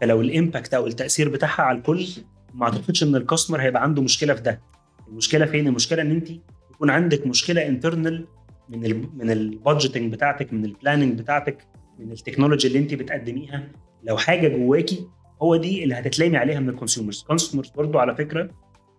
فلو 0.00 0.20
ال 0.20 0.28
impact 0.28 0.74
أو 0.74 0.86
التأثير 0.86 1.28
بتاعها 1.28 1.62
على 1.62 1.78
الكل 1.78 2.06
ما 2.54 2.64
أعتقدش 2.64 3.02
إن 3.02 3.16
ال 3.16 3.21
customer 3.21 3.60
هيبقى 3.62 3.82
عنده 3.82 4.02
مشكلة 4.02 4.34
في 4.34 4.40
ده. 4.42 4.60
المشكلة 5.08 5.46
فين؟ 5.46 5.66
المشكلة 5.66 6.02
إن 6.02 6.10
أنت 6.10 6.28
يكون 6.74 6.90
عندك 6.90 7.26
مشكلة 7.26 7.66
internal 7.66 8.26
من 8.68 8.84
ال 8.86 9.08
من 9.18 9.30
ال 9.30 9.38
budgeting 9.38 10.12
بتاعتك 10.12 10.52
من 10.52 10.64
ال 10.64 10.70
planning 10.70 11.18
بتاعتك 11.18 11.58
من 11.98 12.12
ال 12.12 12.17
technology 12.17 12.68
اللي 12.68 12.78
أنت 12.78 12.94
بتقدميها. 12.94 13.68
لو 14.02 14.16
حاجة 14.16 14.48
جواكي 14.48 15.06
هو 15.42 15.56
دي 15.56 15.84
اللي 15.84 15.94
هتتلامي 15.94 16.36
عليها 16.36 16.60
من 16.60 16.68
ال 16.68 16.73
consumers 16.73 17.20
ال 17.20 17.25
consumers 17.25 17.68
برضو 17.70 17.98
على 17.98 18.14
فكرة 18.16 18.50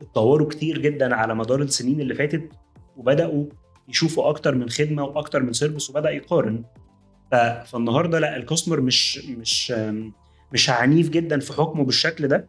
اتطوروا 0.01 0.49
كتير 0.49 0.77
جدا 0.77 1.15
على 1.15 1.35
مدار 1.35 1.61
السنين 1.61 2.01
اللي 2.01 2.15
فاتت 2.15 2.49
وبدأوا 2.97 3.45
يشوفوا 3.89 4.29
أكتر 4.29 4.55
من 4.55 4.69
خدمة 4.69 5.03
وأكتر 5.03 5.43
من 5.43 5.53
service 5.53 5.89
وبدأ 5.89 6.09
يقارن. 6.09 6.63
فالنهاردة 7.65 8.19
لا 8.19 8.37
ال 8.37 8.42
customer 8.42 8.81
مش 8.81 9.17
مش 9.25 9.73
مش 10.53 10.69
عنيف 10.69 11.09
جدا 11.09 11.39
في 11.39 11.53
حكمه 11.53 11.83
بالشكل 11.85 12.27
ده. 12.27 12.47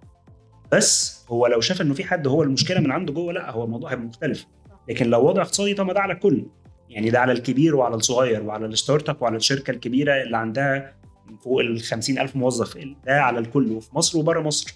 بس 0.72 1.24
هو 1.28 1.46
لو 1.46 1.60
شاف 1.60 1.80
إنه 1.80 1.94
في 1.94 2.04
حد 2.04 2.26
هو 2.26 2.42
المشكلة 2.42 2.80
من 2.80 2.90
عنده 2.90 3.12
جوه 3.12 3.32
لا 3.32 3.50
هو 3.50 3.64
الموضوع 3.64 3.90
هيبقى 3.90 4.04
مختلف. 4.06 4.46
لكن 4.88 5.06
لو 5.10 5.26
وضع 5.26 5.42
اقتصادي 5.42 5.74
طب 5.74 5.90
ده 5.92 6.00
على 6.00 6.12
الكل. 6.12 6.46
يعني 6.88 7.10
ده 7.10 7.20
على 7.20 7.32
الكبير 7.32 7.76
وعلى 7.76 7.94
الصغير 7.94 8.42
وعلى 8.42 8.66
ال 8.66 9.08
startup 9.08 9.22
وعلى 9.22 9.36
الشركة 9.36 9.70
الكبيرة 9.70 10.22
اللي 10.22 10.36
عندها 10.36 10.94
فوق 11.36 11.60
ال 11.60 11.80
50000 11.80 12.36
موظف 12.36 12.78
ده 13.06 13.22
على 13.22 13.38
الكل 13.38 13.72
وفي 13.72 13.96
مصر 13.96 14.18
وبره 14.18 14.40
مصر. 14.40 14.74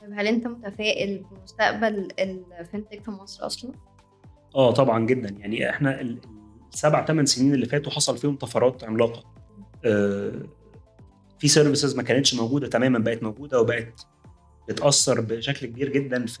طيب 0.00 0.10
هل 0.12 0.26
انت 0.26 0.46
متفائل 0.46 1.24
بمستقبل 1.30 2.08
ال 2.20 2.30
fintech 2.30 3.02
في 3.04 3.10
مصر 3.10 3.46
أصلا؟ 3.46 3.72
آه 4.54 4.70
طبعا 4.70 5.06
جدا. 5.06 5.28
يعني 5.38 5.70
إحنا 5.70 6.00
السبع 6.72 7.04
ثمان 7.06 7.26
سنين 7.26 7.54
اللي 7.54 7.66
فاتوا 7.66 7.92
حصل 7.92 8.18
فيهم 8.18 8.36
طفرات 8.36 8.84
عملاقة. 8.84 9.24
آه 9.84 10.32
في 11.38 11.48
services 11.48 11.96
ما 11.96 12.02
كانتش 12.02 12.34
موجودة 12.34 12.68
تماما 12.68 12.98
بقت 12.98 13.22
موجودة 13.22 13.60
وبقت 13.60 14.06
بتأثر 14.68 15.20
بشكل 15.20 15.66
كبير 15.66 15.88
جدا 15.92 16.26
في 16.26 16.38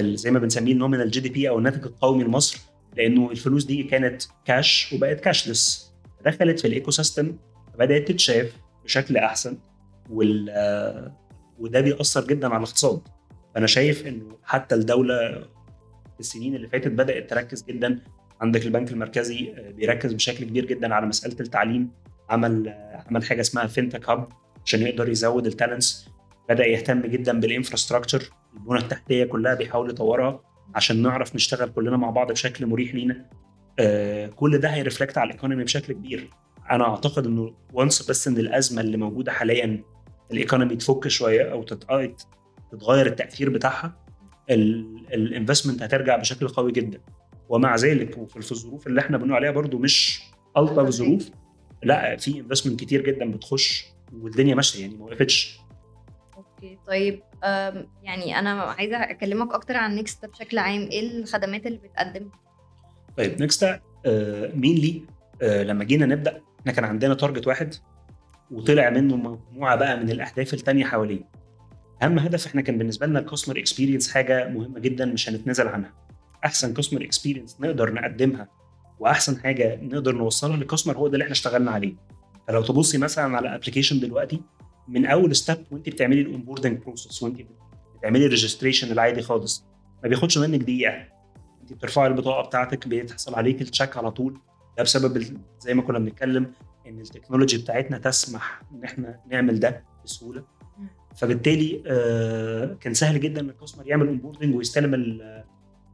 زي 0.00 0.30
ما 0.30 0.38
بنسميه 0.38 0.72
ال 0.72 0.77
nominal 0.77 1.10
GDP 1.10 1.48
أو 1.48 1.58
الناتج 1.58 1.84
القومي 1.86 2.24
لمصر 2.24 2.58
لأنه 2.96 3.30
الفلوس 3.30 3.64
دي 3.64 3.82
كانت 3.82 4.22
كاش 4.44 4.92
وبقت 4.92 5.20
cashless 5.20 5.92
دخلت 6.24 6.60
في 6.60 6.68
ال 6.68 6.90
ecosystem 6.90 7.36
بدأت 7.80 8.08
تتشاف 8.08 8.56
بشكل 8.84 9.16
أحسن 9.16 9.58
وال 10.10 11.12
وده 11.58 11.80
بيأثر 11.80 12.26
جدا 12.26 12.46
على 12.48 12.56
الاقتصاد. 12.56 13.00
فأنا 13.54 13.66
شايف 13.66 14.06
إنه 14.06 14.38
حتى 14.42 14.74
الدولة 14.74 15.30
في 16.14 16.20
السنين 16.20 16.56
اللي 16.56 16.68
فاتت 16.68 16.88
بدأت 16.88 17.30
تركز 17.30 17.64
جدا. 17.64 18.00
عندك 18.40 18.66
البنك 18.66 18.92
المركزي 18.92 19.54
بيركز 19.76 20.12
بشكل 20.12 20.44
كبير 20.44 20.64
جدا 20.64 20.94
على 20.94 21.06
مسألة 21.06 21.36
التعليم. 21.40 21.90
عمل 22.30 22.68
عمل 23.06 23.24
حاجة 23.24 23.40
اسمها 23.40 23.66
fintech 23.66 24.08
hub 24.08 24.28
عشان 24.64 24.82
يقدر 24.82 25.08
يزود 25.08 25.46
ال 25.46 25.53
talents. 25.53 26.08
بدأ 26.48 26.66
يهتم 26.66 27.00
جدا 27.00 27.40
بال 27.40 27.51
infrastructure 27.51 28.30
البنى 28.54 28.78
التحتية 28.78 29.24
كلها 29.24 29.54
بيحاول 29.54 29.90
يطورها 29.90 30.40
عشان 30.74 31.02
نعرف 31.02 31.34
نشتغل 31.34 31.68
كلنا 31.68 31.96
مع 31.96 32.10
بعض 32.10 32.32
بشكل 32.32 32.66
مريح 32.66 32.94
لينا. 32.94 33.30
آه 33.78 34.26
كل 34.26 34.58
ده 34.58 34.68
هي 34.68 34.79
reflect 34.79 35.18
على 35.18 35.26
ال 35.28 35.32
economy 35.32 35.64
بشكل 35.64 35.92
كبير. 35.92 36.30
أنا 36.70 36.84
أعتقد 36.84 37.26
إنه 37.26 37.54
once 37.72 38.10
بس 38.10 38.28
إن 38.28 38.36
الأزمة 38.38 38.80
اللي 38.80 38.96
موجودة 38.96 39.32
حاليا 39.32 39.84
ال 40.32 40.38
economy 40.38 40.76
تفك 40.76 41.08
شوية 41.08 41.52
أو 41.52 41.62
تتغير 41.62 43.06
التأثير 43.06 43.50
بتاعها 43.50 44.04
ال 44.50 44.62
investment 44.62 45.82
هترجع 45.82 46.16
بشكل 46.16 46.48
قوي 46.48 46.72
جدا. 46.72 47.00
ومع 47.48 47.76
ذلك 47.76 48.18
وفي 48.18 48.50
الظروف 48.52 48.86
اللي 48.86 49.00
إحنا 49.00 49.16
بنقول 49.16 49.32
عليها 49.32 49.50
برضو 49.50 49.78
مش 49.78 50.22
ألطف 50.56 50.88
ظروف 50.88 51.30
لأ 51.82 52.16
في 52.16 52.40
investment 52.40 52.80
كتير 52.80 53.06
جدا 53.06 53.30
بتخش 53.30 53.84
والدنيا 54.12 54.54
ماشية 54.54 54.80
يعني 54.82 54.96
ما 54.96 55.04
وقفتش. 55.04 55.58
okay. 56.36 56.78
طيب 56.86 57.22
يعني 58.02 58.38
أنا 58.38 58.50
عايزة 58.62 58.96
أكلمك 58.96 59.54
أكتر 59.54 59.76
عن 59.76 59.94
نيكستا 59.94 60.26
بشكل 60.26 60.58
عام. 60.58 60.80
إيه 60.80 61.00
الخدمات 61.00 61.66
اللي 61.66 61.78
بتقدمها 61.78 62.40
طيب 63.16 63.40
نيكستا 63.40 63.80
mainly 64.54 65.02
لما 65.42 65.84
جينا 65.84 66.06
نبدأ 66.06 66.42
إحنا 66.60 66.72
كان 66.72 66.84
عندنا 66.84 67.14
target 67.14 67.46
واحد 67.46 67.74
وطلع 68.50 68.90
منه 68.90 69.16
مجموعة 69.16 69.76
بقى 69.76 69.96
من 69.96 70.10
الأهداف 70.10 70.54
الثانية 70.54 70.84
حواليه. 70.84 71.22
أهم 72.02 72.18
هدف 72.18 72.46
إحنا 72.46 72.62
كان 72.62 72.78
بالنسبة 72.78 73.06
لنا 73.06 73.18
ال 73.18 73.22
customer 73.22 73.58
experience 73.58 74.10
حاجة 74.12 74.48
مهمة 74.48 74.78
جدا 74.78 75.04
مش 75.04 75.28
هنتنازل 75.28 75.68
عنها. 75.68 75.92
أحسن 76.44 76.74
customer 76.74 77.02
experience 77.04 77.56
نقدر 77.60 77.92
نقدمها 77.94 78.48
وأحسن 78.98 79.40
حاجة 79.40 79.78
نقدر 79.82 80.14
نوصلها 80.14 80.56
لل 80.56 80.64
customer 80.64 80.96
هو 80.96 81.06
ده 81.08 81.12
اللي 81.14 81.22
إحنا 81.22 81.32
اشتغلنا 81.32 81.70
عليه. 81.70 81.94
فلو 82.48 82.62
تبصي 82.62 82.98
مثلا 82.98 83.36
على 83.36 83.54
application 83.54 84.00
دلوقتي 84.00 84.40
من 84.88 85.06
أول 85.06 85.36
step 85.36 85.64
وأنت 85.70 85.88
بتعملي 85.88 86.20
ال 86.20 86.25
onboarding 86.25 86.78
process 86.78 87.22
وأنت 87.22 87.40
بتعملي 87.98 88.24
ال 88.26 88.31
registration 88.31 88.92
العادي 88.92 89.22
خالص 89.22 89.64
ما 90.02 90.08
بياخدش 90.08 90.38
منك 90.38 90.60
دقيقة. 90.60 90.94
أنت 91.62 91.72
بترفعي 91.72 92.06
البطاقة 92.06 92.46
بتاعتك 92.46 92.88
بيتحصل 92.88 93.34
عليك 93.34 93.62
ال 93.62 93.68
check 93.68 93.96
على 93.96 94.10
طول. 94.10 94.38
ده 94.76 94.82
بسبب 94.82 95.24
زي 95.60 95.74
ما 95.74 95.82
كنا 95.82 95.98
بنتكلم 95.98 96.52
إن 96.86 97.00
ال 97.00 97.05
technology 97.05 97.58
بتاعتنا 97.58 97.98
تسمح 97.98 98.62
إن 98.72 98.84
إحنا 98.84 99.20
نعمل 99.30 99.60
ده 99.60 99.84
بسهولة. 100.04 100.44
فبالتالي 101.16 101.82
آه 101.86 102.74
كان 102.80 102.94
سهل 102.94 103.20
جدا 103.20 103.40
إن 103.40 103.50
ال 103.50 103.54
customer 103.54 103.86
يعمل 103.86 104.06
onboarding 104.08 104.54
ويستلم 104.56 105.18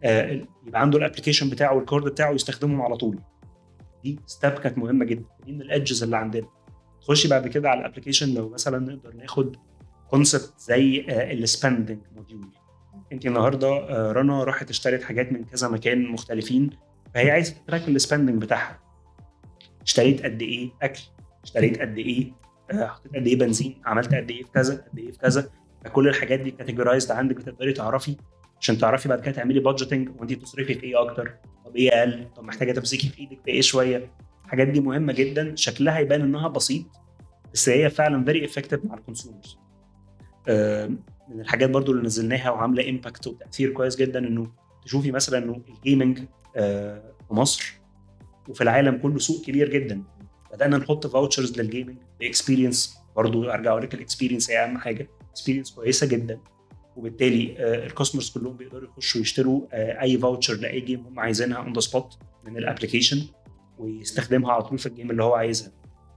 آه 0.05 0.47
يبقى 0.67 0.81
عنده 0.81 0.99
ال 0.99 1.03
application 1.03 1.51
بتاعه 1.51 1.75
وال 1.75 1.85
card 1.85 2.05
بتاعه 2.05 2.31
ويستخدمهم 2.31 2.83
على 2.83 2.97
طول. 2.97 3.19
دي 4.05 4.19
step 4.27 4.53
كانت 4.53 4.79
مهمة 4.79 5.05
جدا. 5.05 5.25
دي 5.47 5.53
من 5.53 5.63
ال 5.63 5.69
edges 5.69 6.03
اللي 6.03 6.17
عندنا. 6.17 6.47
خشي 7.01 7.29
بعد 7.29 7.49
كده 7.49 7.71
على 7.71 7.81
ال 7.81 7.85
application 7.85 8.35
لو 8.35 8.49
مثلا 8.49 8.79
نقدر 8.79 9.15
ناخد 9.15 9.57
concept 10.11 10.53
زي 10.59 11.07
ال 11.11 11.20
spending 11.20 11.99
module 12.17 12.49
أنت 13.13 13.27
النهارده 13.27 13.69
آه، 13.69 14.13
رنا 14.13 14.45
راحت 14.45 14.71
اشترت 14.71 15.03
حاجات 15.03 15.33
من 15.33 15.45
كذا 15.45 15.69
مكان 15.69 16.07
مختلفين. 16.07 16.71
فهي 17.17 17.31
عايزة 17.31 17.55
ت 17.55 17.60
track 17.60 17.89
ال 17.89 17.95
spending 17.95 18.43
بتاعها. 18.43 18.79
اشتريت 19.83 20.25
قد 20.25 20.43
إيه 20.43 20.71
أكل 20.83 21.01
اشتريت 21.45 21.81
قد 21.81 21.99
إيه 21.99 22.33
آه، 22.71 22.87
حطيت 22.87 23.17
قد 23.17 23.27
إيه 23.27 23.39
بنزين 23.39 23.83
عملت 23.85 24.15
قد 24.15 24.31
إيه 24.31 24.45
في 24.45 24.51
كذا 24.51 24.75
قد 24.75 24.99
إيه 24.99 25.13
في 25.13 25.19
كذا. 25.19 25.51
فكل 25.85 26.09
الحاجات 26.09 26.41
دي 26.41 26.51
categorized 26.51 27.11
عندك 27.11 27.37
بتقدري 27.37 27.73
تعرفي 27.73 28.17
عشان 28.61 28.79
تعرفي 28.79 29.09
بعد 29.09 29.21
كده 29.21 29.33
تعملي 29.33 29.61
budgeting 29.61 30.09
وانت 30.19 30.33
تصرفي 30.33 30.75
في 30.75 30.83
إيه 30.83 31.03
أكتر. 31.03 31.35
طب 31.65 31.77
إيه 31.77 31.91
أقل؟ 31.91 32.27
طب 32.37 32.45
محتاجة 32.45 32.73
تمسكي 32.73 33.09
في 33.09 33.19
إيدك 33.19 33.39
في 33.45 33.51
إيه 33.51 33.61
شوية؟ 33.61 34.11
الحاجات 34.45 34.69
دي 34.69 34.81
مهمة 34.81 35.13
جدا. 35.13 35.57
شكلها 35.57 35.99
يبان 35.99 36.21
إنها 36.21 36.49
بسيط 36.49 36.87
بس 37.53 37.69
هي 37.69 37.91
فعلا 37.91 38.25
very 38.25 38.45
effective 38.45 38.85
مع 38.85 38.95
ال 38.95 39.01
consumers 39.01 39.59
من 41.29 41.41
الحاجات 41.41 41.71
برضو 41.71 41.93
اللي 41.93 42.03
نزلناها 42.03 42.51
وعاملة 42.51 42.91
impact 42.91 43.27
وتأثير 43.27 43.73
كويس 43.73 43.97
جدا 43.97 44.19
إنه 44.19 44.53
تشوفي 44.85 45.13
مثلا 45.13 45.39
إنه 45.39 45.63
ال 45.69 45.76
gaming 45.76 46.19
في 46.57 47.35
مصر 47.35 47.81
وفي 48.49 48.61
العالم 48.61 48.99
كله 48.99 49.19
سوق 49.19 49.45
كبير 49.45 49.71
جدا. 49.71 50.03
بدأنا 50.53 50.77
نحط 50.77 51.07
vouchers 51.07 51.61
لل 51.61 51.70
gaming 51.70 51.97
ب 52.21 52.28
experience 52.28 52.99
برضو 53.17 53.51
أرجع 53.51 53.71
أقول 53.71 53.83
لك 53.83 53.95
ال 53.95 54.00
experience 54.00 54.51
هي 54.51 54.65
أهم 54.65 54.79
حاجة. 54.79 55.09
experience 55.31 55.71
كويسة 55.71 56.07
جدا. 56.07 56.41
وبالتالي 56.97 57.57
ال 57.87 57.91
customers 57.91 58.31
كلهم 58.31 58.57
بيقدروا 58.57 58.89
يخشوا 58.89 59.21
يشتروا 59.21 59.67
آه، 59.73 60.03
أي 60.03 60.19
voucher 60.19 60.55
لأي 60.55 60.81
game 60.81 61.07
هم 61.07 61.21
عايزينها 61.21 61.59
on 61.59 61.73
the 61.73 61.81
spot 61.81 62.19
من 62.47 62.57
ال 62.57 62.62
application 62.62 63.23
ويستخدمها 63.79 64.53
على 64.53 64.63
طول 64.63 64.79
في 64.79 64.87
ال 64.87 64.91
game 64.91 65.11
اللي 65.11 65.23
هو 65.23 65.35
عايزها. 65.35 65.73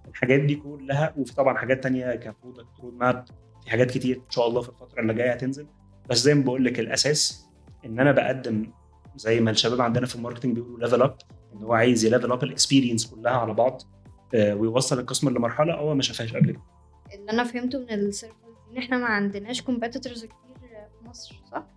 الحاجات 0.10 0.40
دي 0.40 0.56
كلها 0.56 1.14
وفي 1.18 1.36
طبعا 1.36 1.58
حاجات 1.58 1.84
تانية 1.84 2.16
ك 2.16 2.24
product 2.24 2.80
road 2.84 2.94
map 2.94 3.26
في 3.64 3.70
حاجات 3.72 3.92
كتير 3.92 4.16
إن 4.16 4.30
شاء 4.30 4.48
الله 4.48 4.62
في 4.62 4.70
الفترة 4.70 5.02
اللي 5.02 5.14
جاية 5.14 5.32
هتنزل. 5.32 5.68
بس 6.10 6.18
زي 6.18 6.34
ما 6.34 6.44
بقول 6.44 6.66
لك 6.66 6.80
الأساس 6.80 7.46
إن 7.86 8.00
أنا 8.00 8.12
بقدم 8.12 8.72
زي 9.16 9.40
ما 9.40 9.52
الشباب 9.52 9.82
عندنا 9.82 10.06
في 10.06 10.16
ال 10.16 10.20
marketing 10.20 10.56
بيقولوا 10.56 10.80
level 10.80 11.02
up 11.02 11.18
إن 11.54 11.64
هو 11.64 11.74
عايز 11.74 12.06
ي 12.06 12.10
level 12.10 12.32
up 12.32 12.44
ال 12.44 12.50
experience 12.50 13.08
كلها 13.08 13.32
على 13.32 13.54
بعض 13.54 13.82
آه، 14.36 14.56
ويوصل 14.56 15.00
ال 15.00 15.03
customer 15.03 15.32
لمرحلة 15.32 15.74
هو 15.74 15.96
ما 15.96 16.02
شافهاش 16.02 16.36
قبل 16.36 16.52
كده 16.52 16.62
اللي 17.14 17.32
أنا 17.32 17.44
فهمته 17.44 17.80
من 17.80 17.94
ال 17.94 17.99
service 18.00 18.40
إن 18.72 18.78
إحنا 18.78 18.98
ما 18.98 19.06
عندناش 19.06 19.62
competitors 19.62 20.26
كتير 20.26 20.58
في 21.00 21.08
مصر 21.08 21.36
صح؟ 21.52 21.68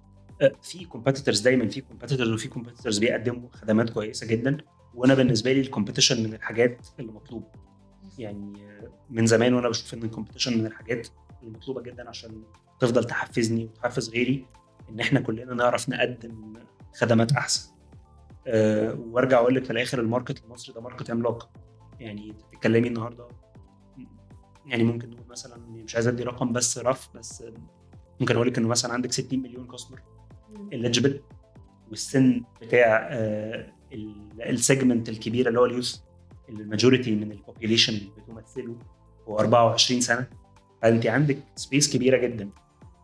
آه، 0.42 0.52
في 0.62 0.84
competitors 0.84 1.40
دايما 1.40 1.68
في 1.68 1.80
competitors 1.80 2.30
وفي 2.30 2.48
competitors 2.48 2.98
بيقدموا 2.98 3.48
خدمات 3.52 3.90
كويسة 3.90 4.26
جدا 4.26 4.56
وأنا 4.94 5.14
بالنسبة 5.14 5.52
لي 5.52 5.60
ال 5.60 5.65
competition 5.65 6.22
من 6.22 6.34
الحاجات 6.34 6.86
اللي 7.00 7.12
مطلوبة 7.12 7.46
يعني 8.18 8.66
آه، 8.66 8.90
من 9.10 9.26
زمان 9.26 9.54
وأنا 9.54 9.68
بشوف 9.68 9.94
إن 9.94 10.02
ال 10.02 10.07
competition 10.07 10.58
من 10.58 10.66
الحاجات 10.66 11.08
المطلوبه 11.42 11.82
جدا 11.82 12.08
عشان 12.08 12.42
تفضل 12.80 13.04
تحفزني 13.04 13.64
وتحفز 13.64 14.10
غيري 14.10 14.46
إن 14.90 15.00
إحنا 15.00 15.20
كلنا 15.20 15.54
نعرف 15.54 15.88
نقدم 15.88 16.52
خدمات 16.94 17.32
أحسن. 17.32 17.72
أه 18.46 18.94
وأرجع 18.94 19.38
أقول 19.38 19.54
لك 19.54 19.64
في 19.64 19.70
الآخر 19.70 20.00
ال 20.00 20.06
market 20.06 20.44
المصري 20.44 20.74
ده 20.74 20.80
market 20.80 21.10
عملاق. 21.10 21.50
يعني 22.00 22.34
تتكلمي 22.52 22.88
النهارده 22.88 23.28
يعني 24.66 24.84
ممكن 24.84 25.10
نقول 25.10 25.26
مثلا 25.30 25.56
مش 25.56 25.94
عايز 25.94 26.06
أدي 26.06 26.22
رقم 26.22 26.52
بس 26.52 26.78
rough 26.78 27.08
بس 27.14 27.44
ممكن 28.20 28.34
أقول 28.34 28.48
لك 28.48 28.58
إنه 28.58 28.68
مثلا 28.68 28.92
عندك 28.92 29.12
60 29.12 29.42
مليون 29.42 29.66
customer 29.66 30.00
eligible 30.74 31.12
والسن 31.90 32.42
بتاع 32.62 33.08
آه، 33.10 33.72
ال 34.40 34.49
segment 34.49 35.08
الكبيره 35.08 35.48
اللي 35.48 35.60
هو 35.60 35.64
ال 35.64 35.69
youth 35.69 35.96
اللي 36.48 36.62
ال 36.62 36.68
majority 36.68 37.14
من 37.14 37.32
ال 37.32 37.38
population 37.38 38.00
بتمثله 38.16 38.76
هو 39.28 39.38
24 39.38 40.00
سنة. 40.00 40.26
فأنت 40.82 41.06
عندك 41.06 41.38
space 41.56 41.92
كبيرة 41.92 42.16
جدا. 42.16 42.50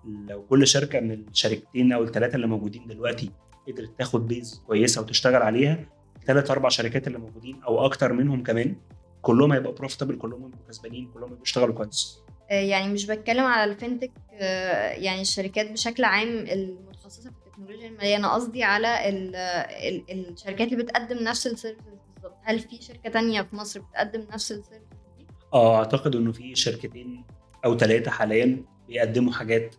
لو 0.04 0.42
كل 0.42 0.67
شركة 0.67 1.00
من 1.00 1.13
الشركتين 1.13 1.93
أو 1.93 2.02
الثلاثه 2.02 2.36
اللي 2.36 2.47
موجودين 2.47 2.86
دلوقتي 2.86 3.30
قدرت 3.69 3.99
تاخد 3.99 4.28
base 4.28 4.63
كويسة 4.67 5.00
وتشتغل 5.00 5.43
عليها. 5.43 5.78
الثلاث 6.17 6.50
أربع 6.50 6.69
شركات 6.69 7.07
اللي 7.07 7.19
موجودين 7.19 7.63
أو 7.63 7.87
أكتر 7.87 8.13
منهم 8.13 8.43
كمان 8.43 8.76
كلهم 9.23 9.52
هيبقوا 9.52 9.75
profitable 9.75 10.17
كلهم 10.19 10.45
هيبقوا 10.45 10.61
كسبانين 10.69 11.11
كلهم 11.15 11.35
بيشتغلوا 11.35 11.75
كويس. 11.75 12.19
آه، 12.50 12.54
يعني 12.54 12.93
مش 12.93 13.07
بتكلم 13.07 13.45
على 13.45 13.76
ال 13.76 13.81
fintech 13.81 14.11
آه، 14.33 14.91
يعني 14.93 15.21
الشركات 15.21 15.71
بشكل 15.73 16.04
عام 16.04 16.28
المتخصصة 16.28 17.31
في 17.31 17.37
التكنولوجيا 17.47 17.89
المالية. 17.89 18.17
أنا 18.17 18.35
قصدي 18.35 18.63
على 18.63 19.09
ال 19.09 19.37
ال 19.37 20.31
الشركات 20.33 20.73
اللي 20.73 20.85
بتقدم 20.85 21.19
نفس 21.19 21.47
ال 21.47 21.51
service 21.51 21.82
بالظبط. 22.15 22.37
هل 22.43 22.59
في 22.59 22.83
شركة 22.83 23.11
تانية 23.11 23.43
في 23.43 23.57
مصر 23.57 23.81
بتقدم 23.81 24.21
نفس 24.21 24.52
ال 24.52 24.56
service 24.56 24.78
دي؟ 25.19 25.26
آه 25.54 25.76
أعتقد 25.78 26.17
إنه 26.17 26.33
في 26.33 26.54
شركتين 26.54 27.25
أو 27.65 27.76
ثلاثة 27.78 28.11
حاليا 28.11 28.65
بيقدموا 28.89 29.33
حاجات 29.33 29.75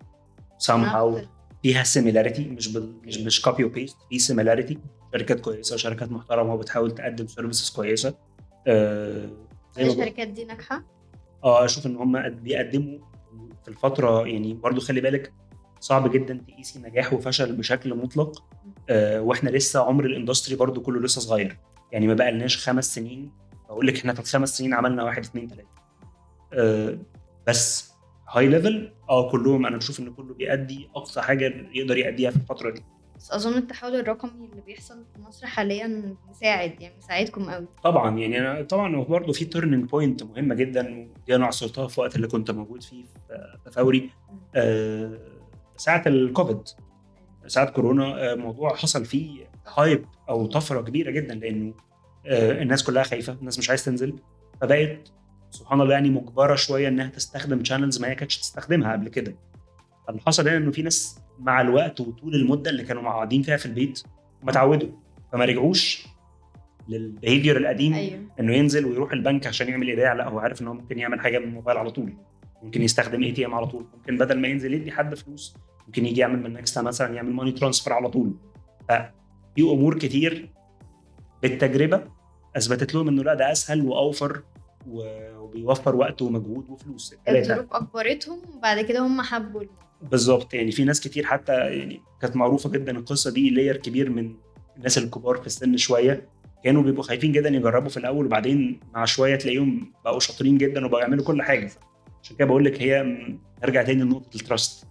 somehow 0.67 0.71
نفس- 1.17 1.27
فيها 1.63 1.83
similarity 1.83 2.47
مش 2.47 2.73
بال... 2.73 2.93
مش 3.03 3.17
مش 3.17 3.41
copy 3.41 3.63
و 3.63 3.69
paste 3.69 3.97
في 4.09 4.19
similarity 4.19 4.79
شركات 5.13 5.39
كويسة 5.39 5.73
وشركات 5.73 6.11
محترمة 6.11 6.53
وبتحاول 6.53 6.91
تقدم 6.91 7.27
services 7.27 7.69
كويسة. 7.69 8.13
آه 8.67 9.29
الشركات 9.79 10.27
دي 10.27 10.45
ناجحة؟ 10.45 10.83
آه 11.43 11.65
أشوف 11.65 11.85
إن 11.85 11.95
هم 11.95 12.29
بيقدموا 12.29 12.99
في 13.63 13.67
الفترة 13.67 14.27
يعني 14.27 14.53
برضو 14.53 14.81
خلي 14.81 15.01
بالك 15.01 15.33
صعب 15.79 16.11
جدا 16.11 16.43
تقيسي 16.47 16.79
نجاح 16.79 17.13
وفشل 17.13 17.55
بشكل 17.55 17.95
مطلق. 17.95 18.43
آه 18.89 19.21
وإحنا 19.21 19.49
لسه 19.49 19.79
عمر 19.79 20.05
ال 20.05 20.11
industry 20.11 20.55
برضو 20.55 20.81
كله 20.81 21.01
لسه 21.01 21.21
صغير. 21.21 21.57
يعني 21.91 22.07
ما 22.07 22.13
بقالناش 22.13 22.69
خمس 22.69 22.95
سنين 22.95 23.31
أقول 23.69 23.87
لك 23.87 23.97
إحنا 23.97 24.13
في 24.13 24.19
الخمس 24.19 24.57
سنين 24.57 24.73
عملنا 24.73 25.03
واحد 25.03 25.23
اثنين 25.23 25.47
ثلاثة 25.47 25.67
آه 26.53 26.97
بس 27.47 27.88
high 28.31 28.47
level 28.47 28.91
آه 29.09 29.31
كلهم 29.31 29.65
أنا 29.65 29.77
بشوف 29.77 29.99
إن 29.99 30.13
كله 30.13 30.33
بيأدي 30.33 30.89
أقصى 30.95 31.21
حاجة 31.21 31.67
يقدر 31.73 31.97
يأديها 31.97 32.31
في 32.31 32.37
الفترة 32.37 32.69
دي. 32.69 32.83
بس 33.15 33.31
أظن 33.31 33.57
التحول 33.57 33.95
الرقمي 33.95 34.49
اللي 34.51 34.61
بيحصل 34.61 35.05
في 35.15 35.21
مصر 35.21 35.47
حاليا 35.47 36.15
مساعد 36.29 36.81
يعني 36.81 36.97
مساعدكم 36.97 37.49
قوي 37.49 37.67
طبعا 37.83 38.17
يعني 38.19 38.39
أنا 38.39 38.61
طبعا 38.61 38.95
هو 38.95 39.03
برضه 39.03 39.33
في 39.33 39.45
turning 39.45 39.89
point 39.89 40.23
مهمة 40.23 40.55
جدا 40.55 41.09
ودي 41.21 41.35
أنا 41.35 41.45
عاصرتها 41.45 41.87
في 41.87 42.01
وقت 42.01 42.15
اللي 42.15 42.27
كنت 42.27 42.51
موجود 42.51 42.83
فيه 42.83 43.03
في 43.03 43.57
في 43.63 43.71
فوري 43.71 44.09
آه، 44.55 45.19
ساعة 45.77 46.03
الكوفيد 46.07 46.61
ساعة 47.47 47.69
كورونا 47.71 48.31
آه، 48.31 48.35
موضوع 48.35 48.75
حصل 48.75 49.05
فيه 49.05 49.49
hype 49.77 50.05
أو 50.29 50.45
طفرة 50.45 50.81
كبيرة 50.81 51.11
جدا 51.11 51.35
لأنه 51.35 51.73
آه، 52.25 52.61
الناس 52.61 52.83
كلها 52.83 53.03
خايفة 53.03 53.33
الناس 53.33 53.59
مش 53.59 53.69
عايز 53.69 53.85
تنزل. 53.85 54.15
فبقت 54.61 55.11
سبحان 55.51 55.81
الله 55.81 55.93
يعني 55.93 56.09
مجبرة 56.09 56.55
شوية 56.55 56.87
إنها 56.87 57.07
تستخدم 57.07 57.63
channels 57.63 58.01
ما 58.01 58.07
هي 58.09 58.15
كانتش 58.15 58.37
تستخدمها 58.37 58.91
قبل 58.91 59.09
كده. 59.09 59.35
اللي 60.09 60.21
حصل 60.21 60.47
هنا 60.47 60.57
إنه 60.57 60.71
في 60.71 60.81
ناس 60.81 61.19
مع 61.39 61.61
الوقت 61.61 62.01
وطول 62.01 62.35
المدة 62.35 62.69
اللي 62.71 62.83
كانوا 62.83 63.03
قاعدين 63.03 63.41
فيها 63.41 63.57
في 63.57 63.65
البيت 63.65 64.03
هم 64.43 64.49
اتعودوا 64.49 64.89
فما 65.33 65.45
رجعوش 65.45 66.07
لل 66.89 67.03
behavior 67.03 67.57
القديم 67.57 67.93
أيوه. 67.93 68.19
إنه 68.39 68.53
ينزل 68.55 68.85
ويروح 68.85 69.11
البنك 69.11 69.47
عشان 69.47 69.67
يعمل 69.69 69.87
إيداع 69.87 70.13
لا 70.13 70.27
هو 70.29 70.39
عارف 70.39 70.61
إن 70.61 70.67
هو 70.67 70.73
ممكن 70.73 70.99
يعمل 70.99 71.19
حاجة 71.19 71.39
من 71.39 71.45
الموبايل 71.47 71.77
على 71.77 71.91
طول. 71.91 72.13
ممكن 72.63 72.81
يستخدم 72.81 73.23
ATM 73.23 73.55
على 73.55 73.67
طول. 73.67 73.85
ممكن 73.97 74.17
بدل 74.17 74.39
ما 74.39 74.47
ينزل 74.47 74.73
يدي 74.73 74.91
حد 74.91 75.15
فلوس 75.15 75.55
ممكن 75.87 76.05
يجي 76.05 76.21
يعمل 76.21 76.39
من 76.43 76.53
نكستا 76.53 76.81
مثلا 76.81 77.13
يعمل 77.13 77.33
money 77.33 77.51
transfer 77.51 77.93
على 77.93 78.09
طول. 78.09 78.33
ففي 78.89 79.61
أمور 79.61 79.99
كتير 79.99 80.49
بالتجربة 81.41 82.03
أثبتت 82.57 82.93
لهم 82.95 83.07
إنه 83.07 83.23
لا 83.23 83.33
ده 83.33 83.51
أسهل 83.51 83.85
وأوفر 83.87 84.41
و- 84.87 85.38
وبيوفر 85.49 85.95
وقت 85.95 86.21
ومجهود 86.21 86.69
وفلوس. 86.69 87.15
الظروف 87.29 87.65
أجبرتهم 87.71 88.41
وبعد 88.55 88.81
كده 88.81 88.99
هم 88.99 89.21
حبوا. 89.21 89.63
بالظبط. 90.01 90.53
يعني 90.53 90.71
في 90.71 90.83
ناس 90.83 90.99
كتير 90.99 91.25
حتى 91.25 91.53
يعني 91.53 92.01
كانت 92.21 92.35
معروفة 92.35 92.69
جدا 92.69 92.97
القصة 92.97 93.31
دي 93.31 93.49
layer 93.49 93.77
كبير 93.77 94.09
من 94.09 94.35
الناس 94.77 94.97
الكبار 94.97 95.37
في 95.37 95.47
السن 95.47 95.77
شوية. 95.77 96.29
كانوا 96.63 96.83
بيبقوا 96.83 97.03
خايفين 97.03 97.31
جدا 97.31 97.49
يجربوا 97.49 97.89
في 97.89 97.97
الأول 97.97 98.25
وبعدين 98.25 98.79
مع 98.93 99.05
شوية 99.05 99.35
تلاقيهم 99.35 99.93
بقوا 100.05 100.19
شاطرين 100.19 100.57
جدا 100.57 100.85
وبقوا 100.85 101.01
يعملوا 101.01 101.25
كل 101.25 101.41
حاجة. 101.41 101.71
عشان 102.23 102.35
كده 102.35 102.47
بقول 102.47 102.65
لك 102.65 102.81
هي 102.81 103.17
نرجع 103.63 103.83
تاني 103.83 104.03
لنقطة 104.03 104.35
ال 104.35 104.44
trust 104.44 104.87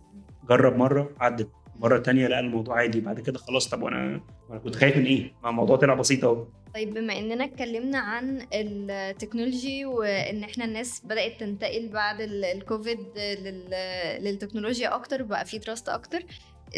جرب 0.48 0.76
مرة 0.76 1.10
عدت. 1.20 1.50
مرة 1.80 1.98
تانية 1.98 2.26
لقى 2.26 2.40
الموضوع 2.40 2.76
عادي. 2.76 3.00
بعد 3.00 3.20
كده 3.20 3.38
خلاص 3.38 3.68
طب 3.68 3.82
وأنا 3.82 4.20
وأنا 4.48 4.60
كنت 4.60 4.76
خايف 4.76 4.96
من 4.96 5.04
إيه؟ 5.04 5.32
ما 5.42 5.50
الموضوع 5.50 5.76
طلع 5.76 5.94
بسيط 5.94 6.24
أهو. 6.24 6.46
طيب 6.74 6.94
بما 6.94 7.18
إننا 7.18 7.44
اتكلمنا 7.44 7.98
عن 7.98 8.46
ال 8.52 8.64
technology 8.64 9.84
وإن 9.84 10.44
إحنا 10.44 10.64
الناس 10.64 11.02
بدأت 11.04 11.40
تنتقل 11.40 11.88
بعد 11.88 12.20
ال- 12.20 12.44
الكوفيد 12.44 12.98
لل- 13.16 14.24
للتكنولوجيا 14.24 14.94
أكتر 14.94 15.22
بقى 15.22 15.44
في 15.44 15.58
trust 15.58 15.88
أكتر 15.88 16.24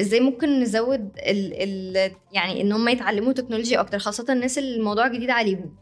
إزاي 0.01 0.21
ممكن 0.21 0.61
نزود 0.61 1.01
ال 1.19 1.53
ال 1.97 2.13
يعني 2.33 2.61
إن 2.61 2.73
هم 2.73 2.89
يتعلموا 2.89 3.33
تكنولوجيا 3.33 3.81
أكتر 3.81 3.99
خاصة 3.99 4.33
الناس 4.33 4.59
اللي 4.59 4.77
الموضوع 4.77 5.09
جديد 5.09 5.31
عليهم؟ 5.31 5.77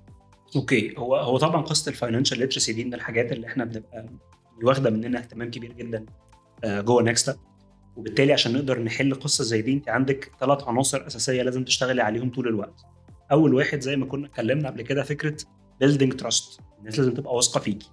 okay. 0.57 0.95
هو 0.99 1.17
هو 1.17 1.39
طبعا 1.39 1.63
قصه 1.63 1.89
ال 1.91 1.95
financial 1.95 2.39
literacy 2.39 2.73
دي 2.73 2.85
من 2.85 2.95
الحاجات 2.95 3.33
اللي 3.33 3.47
إحنا 3.47 3.65
بنبقى 3.65 4.07
واخدة 4.63 4.91
مننا 4.91 5.19
اهتمام 5.19 5.51
كبير 5.51 5.73
جدا 5.73 6.07
آه، 6.65 6.81
جوه 6.81 7.03
Nexta 7.03 7.37
وبالتالي 7.97 8.33
عشان 8.33 8.53
نقدر 8.53 8.81
نحل 8.83 9.15
قصة 9.15 9.45
زي 9.45 9.63
دي 9.63 9.73
أنت 9.73 9.89
عندك 9.89 10.31
ثلاث 10.41 10.65
عناصر 10.69 11.07
أساسية 11.07 11.43
لازم 11.43 11.65
تشتغلي 11.65 12.03
عليهم 12.03 12.31
طول 12.31 12.49
الوقت. 12.49 12.81
أول 13.33 13.55
واحد 13.55 13.81
زي 13.81 13.97
ما 13.97 14.07
كنا 14.07 14.27
اتكلمنا 14.27 14.69
قبل 14.71 14.83
كده 14.83 15.03
فكرة 15.03 15.37
building 15.81 16.13
trust 16.15 16.61
الناس 16.79 16.99
لازم 16.99 17.15
تبقى 17.15 17.35
واثقة 17.35 17.61
فيكي. 17.61 17.91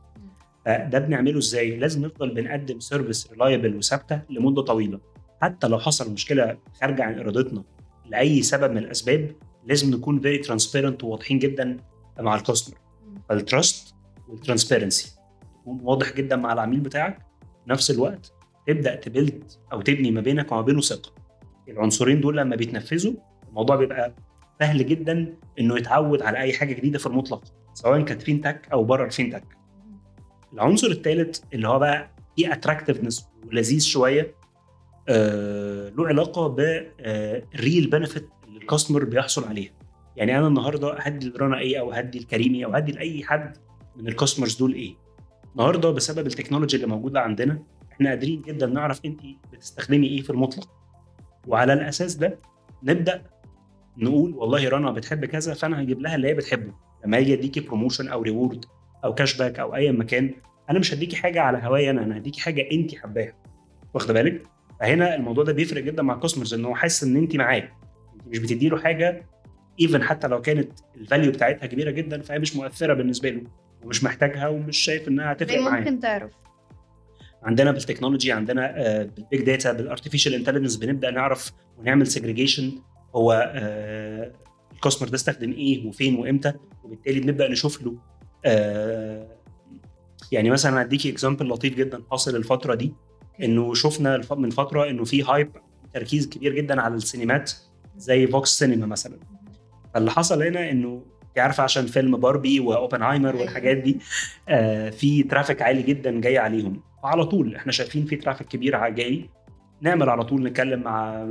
فده 0.65 0.99
بنعمله 0.99 1.37
إزاي؟ 1.37 1.77
لازم 1.77 2.05
نفضل 2.05 2.33
بنقدم 2.33 2.79
service 2.79 3.31
reliable 3.31 3.75
وثابتة 3.75 4.21
لمدة 4.29 4.61
طويلة. 4.61 4.99
حتى 5.41 5.67
لو 5.67 5.79
حصل 5.79 6.13
مشكلة 6.13 6.57
خارجة 6.81 7.03
عن 7.03 7.19
إرادتنا 7.19 7.63
لأي 8.05 8.41
سبب 8.41 8.71
من 8.71 8.77
الأسباب 8.77 9.35
لازم 9.65 9.91
نكون 9.95 10.19
very 10.19 10.37
transparent 10.37 11.03
وواضحين 11.03 11.39
جدا 11.39 11.77
مع 12.19 12.35
ال 12.35 12.40
customer 12.40 12.77
فال 13.29 13.48
trust 13.48 13.95
وال 14.27 14.40
transparency 14.40 15.15
تكون 15.61 15.79
واضح 15.83 16.13
جدا 16.13 16.35
مع 16.35 16.53
العميل 16.53 16.79
بتاعك. 16.79 17.17
في 17.65 17.71
نفس 17.71 17.91
الوقت 17.91 18.31
تبدأ 18.67 18.95
ت 18.95 19.03
build 19.03 19.43
أو 19.73 19.81
تبني 19.81 20.11
ما 20.11 20.21
بينك 20.21 20.51
وما 20.51 20.61
بينه 20.61 20.81
ثقة. 20.81 21.11
العنصرين 21.67 22.21
دول 22.21 22.37
لما 22.37 22.55
بيتنفذوا 22.55 23.13
الموضوع 23.49 23.75
بيبقى 23.75 24.15
سهل 24.59 24.85
جدا 24.87 25.35
إنه 25.59 25.77
يتعود 25.77 26.21
على 26.21 26.37
أي 26.37 26.53
حاجة 26.53 26.73
جديدة 26.73 26.99
في 26.99 27.05
المطلق 27.05 27.43
سواء 27.73 28.01
كانت 28.01 28.21
fintech 28.21 28.67
أو 28.73 28.83
بره 28.83 29.05
ال 29.05 29.10
fintech 29.10 29.43
العنصر 30.53 30.87
الثالث 30.87 31.39
اللي 31.53 31.67
هو 31.67 31.79
بقى 31.79 32.11
فيه 32.35 32.53
attractiveness 32.53 33.27
ولذيذ 33.47 33.79
شوية 33.81 34.35
آه 35.09 35.89
له 35.89 36.07
علاقة 36.07 36.47
بال 36.47 36.94
real 36.94 37.89
benefit 37.89 38.29
اللي 38.47 38.59
ال 38.59 38.64
customer 38.64 39.03
بيحصل 39.03 39.47
عليها. 39.47 39.71
يعني 40.15 40.37
أنا 40.37 40.47
النهارده 40.47 40.93
هدي 40.99 41.29
لرنا 41.29 41.59
إيه 41.59 41.79
أو 41.79 41.91
هدي 41.91 42.19
لكريمي 42.19 42.65
أو 42.65 42.71
هدي 42.71 42.91
لأي 42.91 43.23
حد 43.23 43.57
من 43.95 44.07
ال 44.07 44.12
customers 44.12 44.55
دول 44.55 44.73
إيه؟ 44.73 44.95
النهارده 45.51 45.91
بسبب 45.91 46.27
ال 46.27 46.32
technology 46.32 46.75
اللي 46.75 46.87
موجودة 46.87 47.19
عندنا 47.21 47.63
إحنا 47.91 48.09
قادرين 48.09 48.41
جدا 48.41 48.65
نعرف 48.65 49.01
انت 49.05 49.21
بتستخدمي 49.53 50.07
إيه 50.07 50.21
في 50.21 50.29
المطلق. 50.29 50.69
وعلى 51.47 51.73
الأساس 51.73 52.15
ده 52.15 52.39
نبدأ 52.83 53.21
نقول 53.97 54.33
والله 54.33 54.69
رنا 54.69 54.91
بتحب 54.91 55.25
كذا 55.25 55.53
فأنا 55.53 55.81
هجيب 55.81 56.01
لها 56.01 56.15
اللي 56.15 56.27
هي 56.27 56.33
بتحبه. 56.33 56.73
لما 57.05 57.17
يجي 57.17 57.33
أديكي 57.33 57.59
promotion 57.59 58.07
أو 58.07 58.21
reward 58.21 58.65
أو 59.03 59.13
cash 59.13 59.37
back 59.37 59.59
أو 59.59 59.75
أي 59.75 59.91
مكان 59.91 60.33
أنا 60.69 60.79
مش 60.79 60.93
هديكي 60.93 61.15
حاجة 61.15 61.41
على 61.41 61.59
هوايا 61.63 61.91
أنا 61.91 62.03
أنا 62.03 62.17
هديكي 62.17 62.41
حاجة 62.41 62.67
انت 62.71 62.95
حباها. 62.95 63.33
واخدة 63.93 64.13
بالك؟ 64.13 64.43
فهنا 64.79 65.15
الموضوع 65.15 65.43
ده 65.43 65.53
بيفرق 65.53 65.83
جدا 65.83 66.03
مع 66.03 66.13
ال 66.13 66.17
customers 66.17 66.53
إن 66.53 66.65
هو 66.65 66.75
حاسس 66.75 67.03
إن 67.03 67.15
انت 67.15 67.35
معاه. 67.35 67.69
انت 68.15 68.27
مش 68.27 68.37
بتدي 68.39 68.69
له 68.69 68.77
حاجة 68.77 69.25
even 69.81 70.03
حتى 70.03 70.27
لو 70.27 70.41
كانت 70.41 70.71
ال 70.97 71.03
value 71.03 71.31
بتاعتها 71.31 71.65
كبيرة 71.67 71.91
جدا 71.91 72.21
فهي 72.21 72.39
مش 72.39 72.55
مؤثرة 72.55 72.93
بالنسبة 72.93 73.29
له. 73.29 73.41
ومش 73.83 74.03
محتاجها 74.03 74.47
ومش 74.47 74.77
شايف 74.77 75.07
إنها 75.07 75.31
هتفرق 75.31 75.59
معاه. 75.59 75.79
ممكن 75.79 75.99
تعرف. 75.99 76.31
عندنا 77.43 77.71
بال 77.71 77.81
technology 77.81 78.31
عندنا 78.31 78.71
بال 79.15 79.26
big 79.26 79.41
data 79.41 79.71
بال 79.73 79.83
artificial 79.83 80.33
intelligence 80.33 80.75
بنبدأ 80.75 81.11
نعرف 81.11 81.51
ونعمل 81.77 82.07
segregation 82.07 82.71
هو 83.15 83.51
ال 84.73 84.77
customer 84.77 85.09
ده 85.09 85.15
استخدم 85.15 85.51
إيه 85.51 85.87
وفين 85.87 86.15
وإمتى؟ 86.15 86.53
وبالتالي 86.83 87.19
بنبدأ 87.19 87.47
نشوف 87.47 87.81
له 87.81 87.95
يعني 90.31 90.49
مثلا 90.49 90.81
هديكي 90.81 91.09
example 91.09 91.49
لطيف 91.49 91.75
جدا 91.75 92.03
حاصل 92.11 92.35
الفترة 92.35 92.75
دي 92.75 92.93
إنه 93.43 93.73
شفنا 93.73 94.21
من 94.31 94.49
فترة 94.49 94.89
إنه 94.89 95.03
في 95.03 95.23
hype 95.23 95.51
تركيز 95.93 96.29
كبير 96.29 96.53
جدا 96.55 96.81
على 96.81 96.95
السينمات 96.95 97.51
زي 97.97 98.27
VOX 98.27 98.59
Cinema 98.59 98.85
مثلا. 98.85 99.19
فاللي 99.93 100.11
حصل 100.11 100.43
هنا 100.43 100.71
إنه 100.71 101.03
انت 101.29 101.39
عارفة 101.39 101.63
عشان 101.63 101.85
فيلم 101.85 102.17
Barbie 102.17 102.59
و 102.59 102.65
Oppenheimer 102.65 103.35
والحاجات 103.35 103.77
دي 103.77 103.97
آه 104.49 104.89
في 104.89 105.23
traffic 105.23 105.61
عالي 105.61 105.81
جدا 105.81 106.21
جاي 106.21 106.37
عليهم. 106.37 106.81
فعلى 107.03 107.25
طول 107.25 107.55
إحنا 107.55 107.71
شايفين 107.71 108.05
في 108.05 108.15
traffic 108.15 108.47
كبير 108.47 108.89
جاي 108.89 109.29
نعمل 109.81 110.09
على 110.09 110.23
طول 110.23 110.43
نتكلم 110.43 110.81
مع 110.81 111.25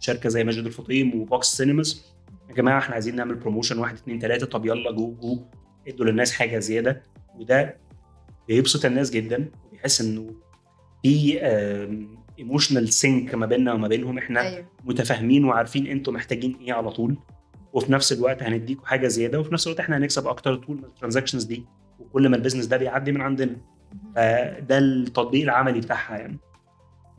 شركة 0.00 0.28
زي 0.28 0.44
ماجد 0.44 0.66
الفطيم 0.66 1.20
و 1.20 1.26
VOX 1.26 1.46
Cinemas 1.46 2.14
يا 2.50 2.54
جماعة 2.54 2.78
إحنا 2.78 2.94
عايزين 2.94 3.16
نعمل 3.16 3.34
promotion 3.34 3.78
واحد 3.78 3.94
اثنين 3.94 4.18
ثلاثة 4.18 4.46
طب 4.46 4.66
يلا 4.66 4.90
جو 4.90 5.14
جو. 5.14 5.38
ادوا 5.88 6.06
للناس 6.06 6.32
حاجة 6.32 6.58
زيادة. 6.58 7.02
وده 7.36 7.76
بيبسط 8.48 8.84
الناس 8.84 9.10
جدا. 9.10 9.50
وبيحس 9.66 10.00
إنه 10.00 10.34
في 11.02 11.38
emotional 12.38 12.92
sync 12.92 13.34
ما 13.34 13.46
بيننا 13.46 13.72
وما 13.72 13.88
بينهم. 13.88 14.18
إحنا 14.18 14.40
أيوه. 14.40 14.66
متفاهمين 14.84 15.44
وعارفين 15.44 15.86
أنتوا 15.86 16.12
محتاجين 16.12 16.56
إيه 16.60 16.72
على 16.72 16.90
طول. 16.90 17.18
وفي 17.72 17.92
نفس 17.92 18.12
الوقت 18.12 18.42
هنديكوا 18.42 18.86
حاجة 18.86 19.06
زيادة. 19.06 19.40
وفي 19.40 19.52
نفس 19.52 19.66
الوقت 19.66 19.80
إحنا 19.80 19.96
هنكسب 19.96 20.26
أكتر 20.26 20.56
طول 20.56 20.76
ما 20.80 20.86
ال 20.86 20.90
transactions 20.90 21.44
دي. 21.44 21.64
وكل 21.98 22.28
ما 22.28 22.36
ال 22.36 22.39
business 22.39 22.66
ده 22.66 22.76
بيعدي 22.76 23.12
من 23.12 23.20
عندنا. 23.20 23.56
فده 24.16 24.78
التطبيق 24.78 25.42
العملي 25.42 25.80
بتاعها 25.80 26.18
يعني. 26.18 26.38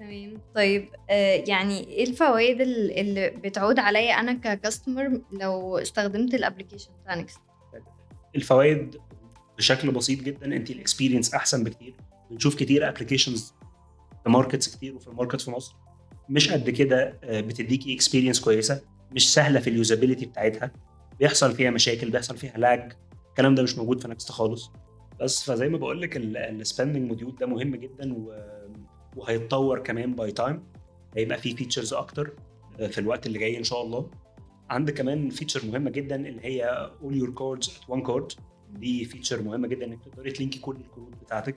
تمام. 0.02 0.42
طيب 0.56 0.90
آه 1.10 1.44
يعني 1.48 1.88
إيه 1.88 2.04
الفوائد 2.04 2.62
اللي 2.62 3.30
بتعود 3.30 3.80
عليا 3.80 4.14
أنا 4.14 4.34
ك 4.34 4.44
customer 4.44 5.22
لو 5.32 5.78
استخدمت 5.78 6.34
ال 6.34 6.38
application 6.38 6.90
بتاع 7.04 7.16
Nexta 7.16 7.40
الفوائد 8.36 8.96
بشكل 9.58 9.92
بسيط 9.92 10.20
جدا 10.24 10.46
انت 10.46 10.72
ال 10.72 10.77
experience 10.77 11.34
أحسن 11.34 11.64
بكتير. 11.64 11.96
بنشوف 12.32 12.56
كتير 12.56 12.90
applications 12.90 13.54
في 14.24 14.30
markets 14.30 14.76
كتير 14.76 14.96
وفي 14.96 15.08
ال 15.08 15.13
market 15.13 15.42
في 15.42 15.52
مصر. 15.52 15.76
مش 16.30 16.52
قد 16.52 16.70
كده 16.70 17.20
بتديكي 17.24 17.96
experience 17.96 18.40
كويسة 18.40 18.82
مش 19.12 19.34
سهلة 19.34 19.60
في 19.60 19.70
ال 19.70 19.75
usability 19.75 20.26
بتاعتها. 20.26 20.72
بيحصل 21.20 21.54
فيها 21.56 21.72
مشاكل 21.72 22.10
بيحصل 22.10 22.38
فيها 22.38 22.58
lag 22.58 22.92
الكلام 23.30 23.56
ده 23.56 23.64
مش 23.64 23.78
موجود 23.78 24.02
في 24.02 24.08
Nexta 24.08 24.32
خالص. 24.32 24.72
بس 25.20 25.44
فزي 25.44 25.70
ما 25.70 25.78
بقول 25.78 26.02
لك 26.02 26.18
ال 26.18 26.28
spending 26.28 27.08
module 27.08 27.36
ده 27.36 27.46
مهم 27.46 27.76
جدا 27.76 28.14
وهيتطور 29.16 29.80
كمان 29.80 30.16
by 30.16 30.32
time 30.32 30.64
هيبقى 31.18 31.38
فيه 31.38 31.56
features 31.56 31.94
أكتر 31.94 32.32
في 32.78 32.98
الوقت 32.98 33.28
اللي 33.28 33.40
جاي 33.40 33.58
إن 33.58 33.64
شاء 33.64 33.82
الله. 33.82 34.10
عندك 34.70 34.94
كمان 34.94 35.30
feature 35.30 35.66
مهمة 35.66 35.90
جدا 35.90 36.16
اللي 36.16 36.42
هي 36.46 36.90
all 37.04 37.14
your 37.14 37.30
cards 37.34 37.68
at 37.70 37.94
one 37.96 38.08
card. 38.08 38.36
دي 38.70 39.06
feature 39.06 39.42
مهمة 39.42 39.68
جدا 39.68 39.86
إنك 39.86 40.04
تقدري 40.06 40.32
ت 40.32 40.37
link 40.37 40.55
ي 40.55 40.60
كل 40.60 40.76
الكروت 40.76 41.16
بتاعتك 41.24 41.56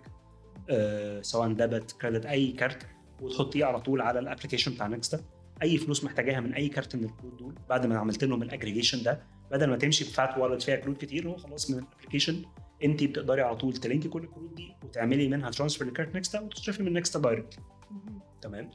أه 0.71 1.21
سواء 1.23 1.53
debit 1.53 1.93
credit 1.93 2.27
أي 2.27 2.53
كارت 2.53 2.87
وتحطيه 3.21 3.65
على 3.65 3.81
طول 3.81 4.01
على 4.01 4.19
ال 4.19 4.23
application 4.23 4.73
بتاع 4.75 4.87
Nexta 4.87 5.21
أي 5.63 5.79
فلوس 5.79 6.05
محتاجاها 6.05 6.41
من 6.41 6.55
أي 6.55 6.69
كارت 6.69 6.97
من 6.97 7.05
الكروت 7.05 7.39
دول 7.39 7.55
بعد 7.69 7.87
ما 7.87 7.99
عملت 7.99 8.25
لهم 8.25 8.43
الاجريجيشن 8.43 9.03
ده 9.03 9.23
بدل 9.51 9.71
ما 9.71 9.77
تمشي 9.77 10.05
ب 10.05 10.13
fat 10.13 10.39
wallet 10.39 10.63
فيها 10.63 10.77
كروت 10.77 11.01
كتير 11.01 11.29
هو 11.29 11.37
خلاص 11.37 11.71
من 11.71 11.79
ال 11.79 11.84
application 11.84 12.43
انت 12.85 13.05
بتقدري 13.05 13.43
على 13.43 13.57
طول 13.57 13.73
ت 13.73 13.79
link 13.79 14.03
ي 14.03 14.09
كل 14.09 14.23
الكروت 14.23 14.55
دي 14.55 14.77
وتعملي 14.85 15.29
منها 15.29 15.51
transfer 15.51 15.87
لكارت 15.87 16.17
Nexta 16.17 16.41
وتصرفي 16.41 16.83
من 16.83 16.93
Nexta 16.93 17.19
direct 17.19 17.59
تمام؟ 18.43 18.71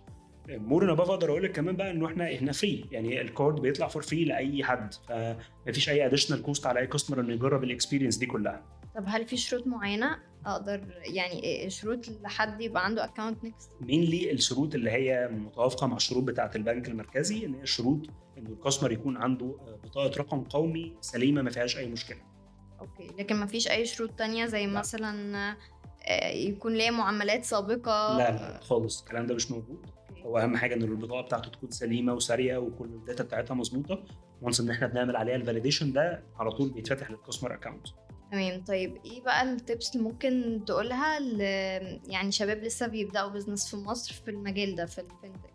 more 0.49 0.83
and 0.83 0.89
above 0.89 1.09
أقدر 1.09 1.29
أقول 1.29 1.43
لك 1.43 1.51
كمان 1.51 1.75
بقى 1.75 1.91
انه 1.91 2.07
إحنا 2.07 2.35
إحنا 2.35 2.51
free 2.51 2.85
يعني 2.91 3.21
ال 3.21 3.29
card 3.29 3.61
بيطلع 3.61 3.87
for 3.87 4.01
free 4.01 4.25
لأي 4.25 4.63
حد. 4.63 4.93
فمفيش 4.93 5.89
أي 5.89 6.05
additional 6.05 6.41
cost 6.41 6.65
على 6.65 6.79
أي 6.79 6.87
customer 6.87 7.19
إنه 7.19 7.33
يجرب 7.33 7.63
ال 7.63 7.68
experience 7.68 8.17
دي 8.17 8.25
كلها. 8.25 8.65
طب 8.95 9.03
هل 9.07 9.25
في 9.27 9.37
شروط 9.37 9.67
معينة 9.67 10.17
أقدر 10.45 10.81
يعني 11.15 11.69
شروط 11.69 12.09
لحد 12.09 12.61
يبقى 12.61 12.85
عنده 12.85 13.05
account 13.05 13.43
Nexta 13.43 13.69
mainly 13.81 14.31
الشروط 14.31 14.75
اللي 14.75 14.91
هي 14.91 15.29
متوافقة 15.31 15.87
مع 15.87 15.95
الشروط 15.95 16.23
بتاعة 16.23 16.51
البنك 16.55 16.87
المركزي 16.87 17.45
إن 17.45 17.53
هي 17.55 17.61
الشروط 17.61 18.07
إنه 18.37 18.49
ال 18.49 18.54
customer 18.54 18.91
يكون 18.91 19.17
عنده 19.17 19.55
بطاقة 19.83 20.17
رقم 20.17 20.41
قومي 20.43 20.95
سليمة 21.01 21.41
ما 21.41 21.49
فيهاش 21.49 21.77
أي 21.77 21.87
مشكلة. 21.87 22.17
okay 22.81 23.07
لكن 23.19 23.35
ما 23.35 23.45
فيش 23.45 23.67
أي 23.71 23.85
شروط 23.85 24.11
تانية 24.11 24.45
زي 24.45 24.65
لا. 24.65 24.71
مثلا 24.79 25.55
يكون 26.33 26.73
ليا 26.73 26.91
معاملات 26.91 27.43
سابقة؟ 27.45 28.17
لا 28.17 28.31
لا 28.31 28.59
خالص 28.61 28.99
الكلام 29.01 29.27
ده 29.27 29.35
مش 29.35 29.51
موجود. 29.51 29.85
هو 30.25 30.37
أهم 30.37 30.57
حاجة 30.57 30.75
إن 30.75 30.81
البطاقة 30.83 31.21
بتاعته 31.21 31.49
تكون 31.51 31.71
سليمة 31.71 32.13
وساريه 32.13 32.57
وكل 32.57 32.85
ال 32.85 32.93
data 32.93 33.23
بتاعتها 33.23 33.53
مظبوطة 33.53 34.03
و 34.41 34.45
once 34.45 34.59
إن 34.59 34.69
إحنا 34.69 34.87
بنعمل 34.87 35.15
عليها 35.15 35.35
ال 35.35 35.41
validation 35.41 35.93
ده 35.93 36.23
على 36.35 36.51
طول 36.51 36.69
بيتفتح 36.69 37.11
لل 37.11 37.20
customer 37.20 37.53
account 37.53 37.87
تمام 38.31 38.63
طيب 38.63 38.97
إيه 39.05 39.21
بقى 39.23 39.43
ال 39.43 39.54
tips 39.54 39.95
اللي 39.95 40.03
ممكن 40.09 40.61
تقولها 40.67 41.19
ل 41.19 41.41
يعني 42.11 42.31
شباب 42.31 42.57
لسه 42.57 42.87
بيبدأوا 42.87 43.29
business 43.29 43.69
في 43.69 43.75
مصر 43.77 44.13
في 44.13 44.31
المجال 44.31 44.75
ده 44.75 44.85
في 44.85 45.01
ال 45.01 45.08
fintech 45.08 45.53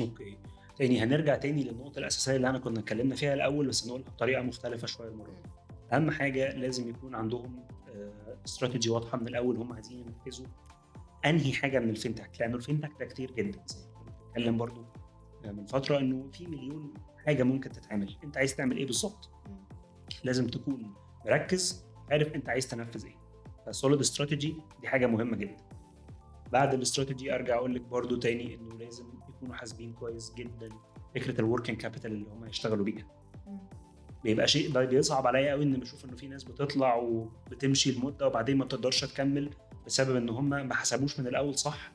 okay. 0.00 0.38
تاني 0.78 1.02
هنرجع 1.02 1.36
تاني 1.36 1.64
للنقطة 1.64 1.98
الأساسية 1.98 2.36
اللي 2.36 2.50
انا 2.50 2.58
كنا 2.58 2.80
اتكلمنا 2.80 3.14
فيها 3.14 3.34
الأول 3.34 3.66
بس 3.66 3.86
نقولها 3.86 4.06
بطريقة 4.10 4.42
مختلفة 4.42 4.86
شوية 4.86 5.08
المرة 5.08 5.30
دي. 5.30 5.50
أهم 5.92 6.10
حاجة 6.10 6.52
لازم 6.56 6.88
يكون 6.88 7.14
عندهم 7.14 7.66
استراتيجي 8.46 8.90
واضحة 8.90 9.18
من 9.18 9.28
الأول 9.28 9.56
هم 9.56 9.72
عايزين 9.72 9.98
ينفذوا 9.98 10.46
أنهي 11.26 11.52
حاجة 11.52 11.78
من 11.78 11.90
ال 11.90 11.95
fintech 11.95 12.30
لأنه 12.40 12.56
ال 12.56 12.60
fintech 12.60 12.90
ده 13.00 13.06
كتير 13.06 13.30
جدا 13.32 13.62
زي 13.66 13.78
بنتكلم 14.26 14.56
برضو 14.58 14.84
من 15.44 15.66
فترة 15.66 15.98
إنه 15.98 16.30
في 16.32 16.46
مليون 16.46 16.94
حاجة 17.26 17.42
ممكن 17.42 17.72
تتعمل. 17.72 18.16
أنت 18.24 18.36
عايز 18.36 18.56
تعمل 18.56 18.76
إيه 18.76 18.86
بالظبط؟ 18.86 19.30
لازم 20.24 20.46
تكون 20.46 20.94
مركز 21.26 21.84
عارف 22.10 22.34
أنت 22.34 22.48
عايز 22.48 22.68
تنفذ 22.68 23.06
إيه. 23.06 23.16
فال 23.66 23.76
solid 23.76 24.00
strategy 24.00 24.56
دي 24.80 24.88
حاجة 24.88 25.06
مهمة 25.06 25.36
جدا. 25.36 25.56
بعد 26.52 26.74
الاستراتيجي 26.74 27.34
أرجع 27.34 27.56
أقول 27.56 27.74
لك 27.74 27.80
برضو 27.82 28.16
تاني 28.16 28.54
إنه 28.54 28.78
لازم 28.78 29.04
يكونوا 29.28 29.54
حاسبين 29.54 29.92
كويس 29.92 30.34
جدا 30.34 30.68
فكرة 31.14 31.40
ال 31.40 31.45
working 31.45 31.78
capital 31.78 32.12
اللي 32.12 32.26
هم 32.30 32.44
هيشتغلوا 32.44 32.84
بيها. 32.84 33.06
بيبقى 34.24 34.48
شيء 34.48 34.84
بيصعب 34.86 35.26
عليا 35.26 35.50
قوي 35.52 35.64
ان 35.64 35.72
بشوف 35.80 36.04
إنه 36.04 36.16
في 36.16 36.28
ناس 36.28 36.44
بتطلع 36.44 36.96
وبتمشي 36.96 37.90
المدة 37.90 38.26
وبعدين 38.26 38.56
ما 38.56 38.64
بتقدرش 38.64 39.00
تكمل 39.04 39.50
بسبب 39.86 40.16
إن 40.16 40.28
هم 40.28 40.48
ما 40.48 40.74
حسبوش 40.74 41.20
من 41.20 41.26
الأول 41.26 41.58
صح. 41.58 41.92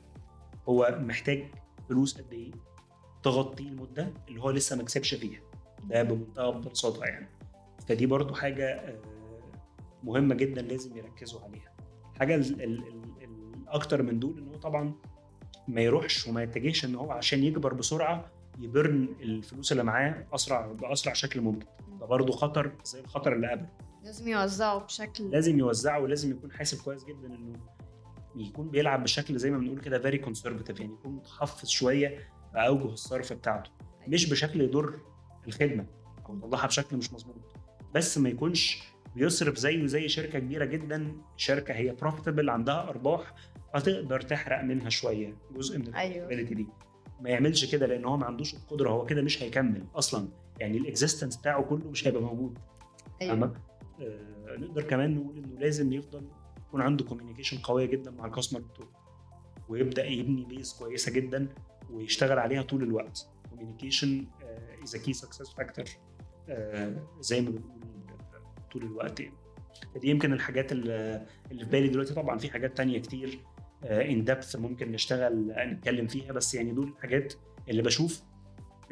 هو 0.68 0.98
محتاج 1.00 1.44
فلوس 1.88 2.18
قد 2.20 2.32
إيه؟ 2.32 2.50
تغطي 3.22 3.62
المدة 3.62 4.12
اللي 4.28 4.40
هو 4.42 4.50
لسه 4.50 4.76
ما 4.76 4.82
كسبش 4.82 5.14
فيها. 5.14 5.40
ده 5.84 6.02
بمنتهى 6.02 6.48
البساطة 6.48 7.04
يعني. 7.04 7.28
فدي 7.88 8.06
برضو 8.06 8.34
حاجة 8.34 8.94
مهمة 10.04 10.34
جدا 10.34 10.62
لازم 10.62 10.96
يركزوا 10.96 11.40
عليها. 11.40 11.72
ال- 12.62 13.24
الاكتر 13.62 14.02
من 14.02 14.18
دول 14.18 14.38
إن 14.38 14.48
هو 14.48 14.54
طبعا 14.54 14.94
ما 15.68 15.80
يروحش 15.80 16.26
وما 16.28 16.42
يتجهش 16.42 16.84
إن 16.84 16.94
هو 16.94 17.10
عشان 17.12 17.44
يكبر 17.44 17.74
بسرعة 17.74 18.30
ي 18.58 18.68
burn 18.68 19.08
الفلوس 19.20 19.72
اللي 19.72 19.84
معاه 19.84 20.26
اسرع 20.34 20.66
بأسرع 20.66 21.12
شكل 21.12 21.40
ممكن. 21.40 21.66
ده 22.00 22.06
برضه 22.06 22.32
خطر 22.32 22.72
زي 22.84 23.00
الخطر 23.00 23.32
اللي 23.32 23.50
قبل. 23.50 23.66
لازم 24.04 24.28
يوزعوا 24.28 24.80
بشكل 24.80 25.30
لازم 25.30 25.58
يوزعه 25.58 26.00
ولازم 26.00 26.30
يكون 26.30 26.52
حاسب 26.52 26.82
كويس 26.82 27.04
جدا 27.04 27.26
إنه 27.26 27.58
يكون 28.36 28.70
بيلعب 28.70 29.02
بشكل 29.02 29.38
زي 29.38 29.50
ما 29.50 29.58
بنقول 29.58 29.80
كده 29.80 29.98
very 29.98 30.18
conservative 30.18 30.80
يعني 30.80 30.92
يكون 30.92 31.12
متحفظ 31.12 31.68
شوية 31.68 32.08
في 32.52 32.58
أوجه 32.66 32.92
الصرف 32.92 33.32
بتاعته. 33.32 33.70
مش 34.08 34.30
بشكل 34.30 34.60
يضر 34.60 34.94
الخدمة 35.46 35.86
أو 36.26 36.36
يطلعها 36.36 36.66
بشكل 36.66 36.96
مش 36.96 37.12
مظبوط. 37.12 37.56
بس 37.94 38.18
ما 38.18 38.28
يكونش 38.28 38.82
بيصرف 39.16 39.56
زيه 39.58 39.86
زي 39.86 40.08
شركة 40.08 40.38
كبيرة 40.38 40.64
جدا. 40.64 41.16
شركة 41.36 41.74
هي 41.74 41.92
profitable 41.92 42.50
عندها 42.50 42.88
أرباح 42.88 43.34
فتقدر 43.74 44.20
تحرق 44.20 44.62
منها 44.62 44.88
شوية 44.88 45.36
جزء 45.56 45.78
من 45.78 45.94
أيوة. 45.94 46.14
ال 46.14 46.17
profitability 46.17 46.54
دي. 46.54 46.68
ما 47.20 47.30
يعملش 47.30 47.72
كده 47.72 47.86
لأن 47.86 48.04
هو 48.04 48.16
ما 48.16 48.26
عندوش 48.26 48.54
القدرة 48.54 48.90
هو 48.90 49.04
كده 49.06 49.22
مش 49.22 49.42
هيكمل 49.42 49.84
أصلا. 49.94 50.28
يعني 50.60 50.78
ال 50.78 50.84
existence 50.84 51.36
بتاعه 51.36 51.62
كله 51.62 51.90
مش 51.90 52.06
هيبقى 52.06 52.22
موجود. 52.22 52.58
فاهمة؟ 53.20 53.54
آه 54.00 54.56
نقدر 54.56 54.82
كمان 54.82 55.14
نقول 55.14 55.38
إنه 55.38 55.58
لازم 55.58 55.92
يفضل 55.92 56.28
يكون 56.68 56.80
عنده 56.80 57.04
communication 57.04 57.58
قوية 57.58 57.86
جدا 57.86 58.10
مع 58.10 58.26
ال 58.26 58.30
customer 58.30 58.60
بتوعه 58.60 58.88
ويبدأ 59.68 60.04
يبني 60.06 60.44
base 60.44 60.72
كويسة 60.72 61.12
جدا 61.12 61.48
ويشتغل 61.90 62.38
عليها 62.38 62.62
طول 62.62 62.82
الوقت. 62.82 63.28
communication 63.50 64.26
is 64.84 64.96
key 64.96 65.12
success 65.12 65.50
factor 65.54 65.84
زي 67.20 67.40
ما 67.40 67.50
بنقول 67.50 67.72
طول 68.72 68.82
الوقت 68.82 69.20
يعني. 69.20 69.34
دي 70.00 70.08
يمكن 70.08 70.32
الحاجات 70.32 70.72
اللي 70.72 71.26
اللي 71.50 71.64
في 71.64 71.70
بالي 71.70 71.88
دلوقتي. 71.88 72.14
طبعا 72.14 72.38
في 72.38 72.50
حاجات 72.50 72.76
تانية 72.76 72.98
كتير. 72.98 73.38
in 73.84 74.24
depth 74.24 74.56
ممكن 74.56 74.92
نشتغل 74.92 75.54
نتكلم 75.58 76.06
فيها 76.06 76.32
بس 76.32 76.54
يعني 76.54 76.72
دول 76.72 76.88
الحاجات 76.88 77.34
اللي 77.68 77.82
بشوف 77.82 78.22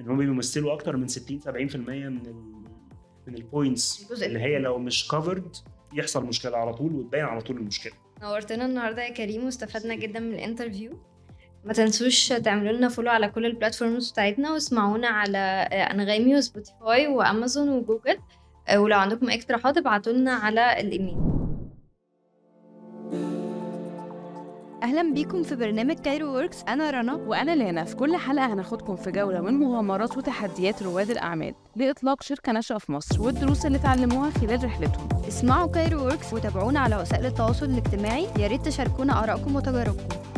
إن 0.00 0.08
هم 0.08 0.16
بيمثلوا 0.16 0.72
أكتر 0.72 0.96
من 0.96 1.08
60 1.08 1.40
70% 1.40 1.48
من 1.48 2.26
ال 2.26 2.62
من 3.26 3.34
ال 3.34 3.45
points 3.45 4.12
اللي 4.22 4.38
هي 4.38 4.58
لو 4.58 4.78
مش 4.78 5.08
كفرد 5.08 5.56
يحصل 5.94 6.24
مشكلة 6.26 6.56
على 6.56 6.74
طول 6.74 6.94
وتبين 6.94 7.24
على 7.24 7.40
طول 7.40 7.56
المشكلة. 7.56 7.92
نورتنا 8.22 8.66
النهارده 8.66 9.02
يا 9.02 9.12
كريم 9.12 9.44
واستفدنا 9.44 9.94
جدا 9.94 10.20
من 10.20 10.34
ال 10.34 10.41
interview 10.41 10.98
ما 11.64 11.72
تنسوش 11.72 12.28
تعملوا 12.28 12.72
لنا 12.72 12.88
follow 12.88 13.10
على 13.10 13.28
كل 13.28 13.46
ال 13.46 13.53
platforms 13.53 14.10
بتاعتنا 14.10 14.52
واسمعونا 14.52 15.08
على 15.08 15.38
آه، 15.38 15.92
أنغامي 15.92 16.36
وسبوتيفاي 16.36 17.06
وامازون 17.06 17.68
وجوجل 17.68 18.18
آه، 18.68 18.80
ولو 18.80 18.96
عندكم 18.98 19.30
اقتراحات 19.30 19.78
ابعتوا 19.78 20.12
لنا 20.12 20.32
على 20.32 20.80
الإيميل. 20.80 21.31
أهلا 24.82 25.14
بيكم 25.14 25.42
في 25.42 25.56
برنامج 25.56 25.94
Cairo 25.94 26.32
Works 26.32 26.62
أنا 26.68 26.90
رنا. 26.90 27.14
وأنا 27.14 27.56
لانا 27.56 27.84
في 27.84 27.96
كل 27.96 28.16
حلقة 28.16 28.52
هناخدكم 28.52 28.96
في 28.96 29.10
جولة 29.10 29.40
من 29.40 29.54
مغامرات 29.54 30.16
وتحديات 30.16 30.82
رواد 30.82 31.10
الأعمال 31.10 31.54
لإطلاق 31.76 32.22
شركة 32.22 32.52
ناشئة 32.52 32.78
في 32.78 32.92
مصر 32.92 33.22
والدروس 33.22 33.66
اللي 33.66 33.78
اتعلموها 33.78 34.30
خلال 34.30 34.64
رحلتهم. 34.64 35.08
اسمعوا 35.28 35.72
Cairo 35.72 36.00
Works 36.00 36.32
وتابعونا 36.32 36.80
على 36.80 36.96
وسائل 36.96 37.26
التواصل 37.26 37.66
الاجتماعي. 37.66 38.26
يا 38.38 38.46
ريت 38.46 38.66
تشاركونا 38.66 39.24
آرائكم 39.24 39.56
وتجاربكم. 39.56 40.31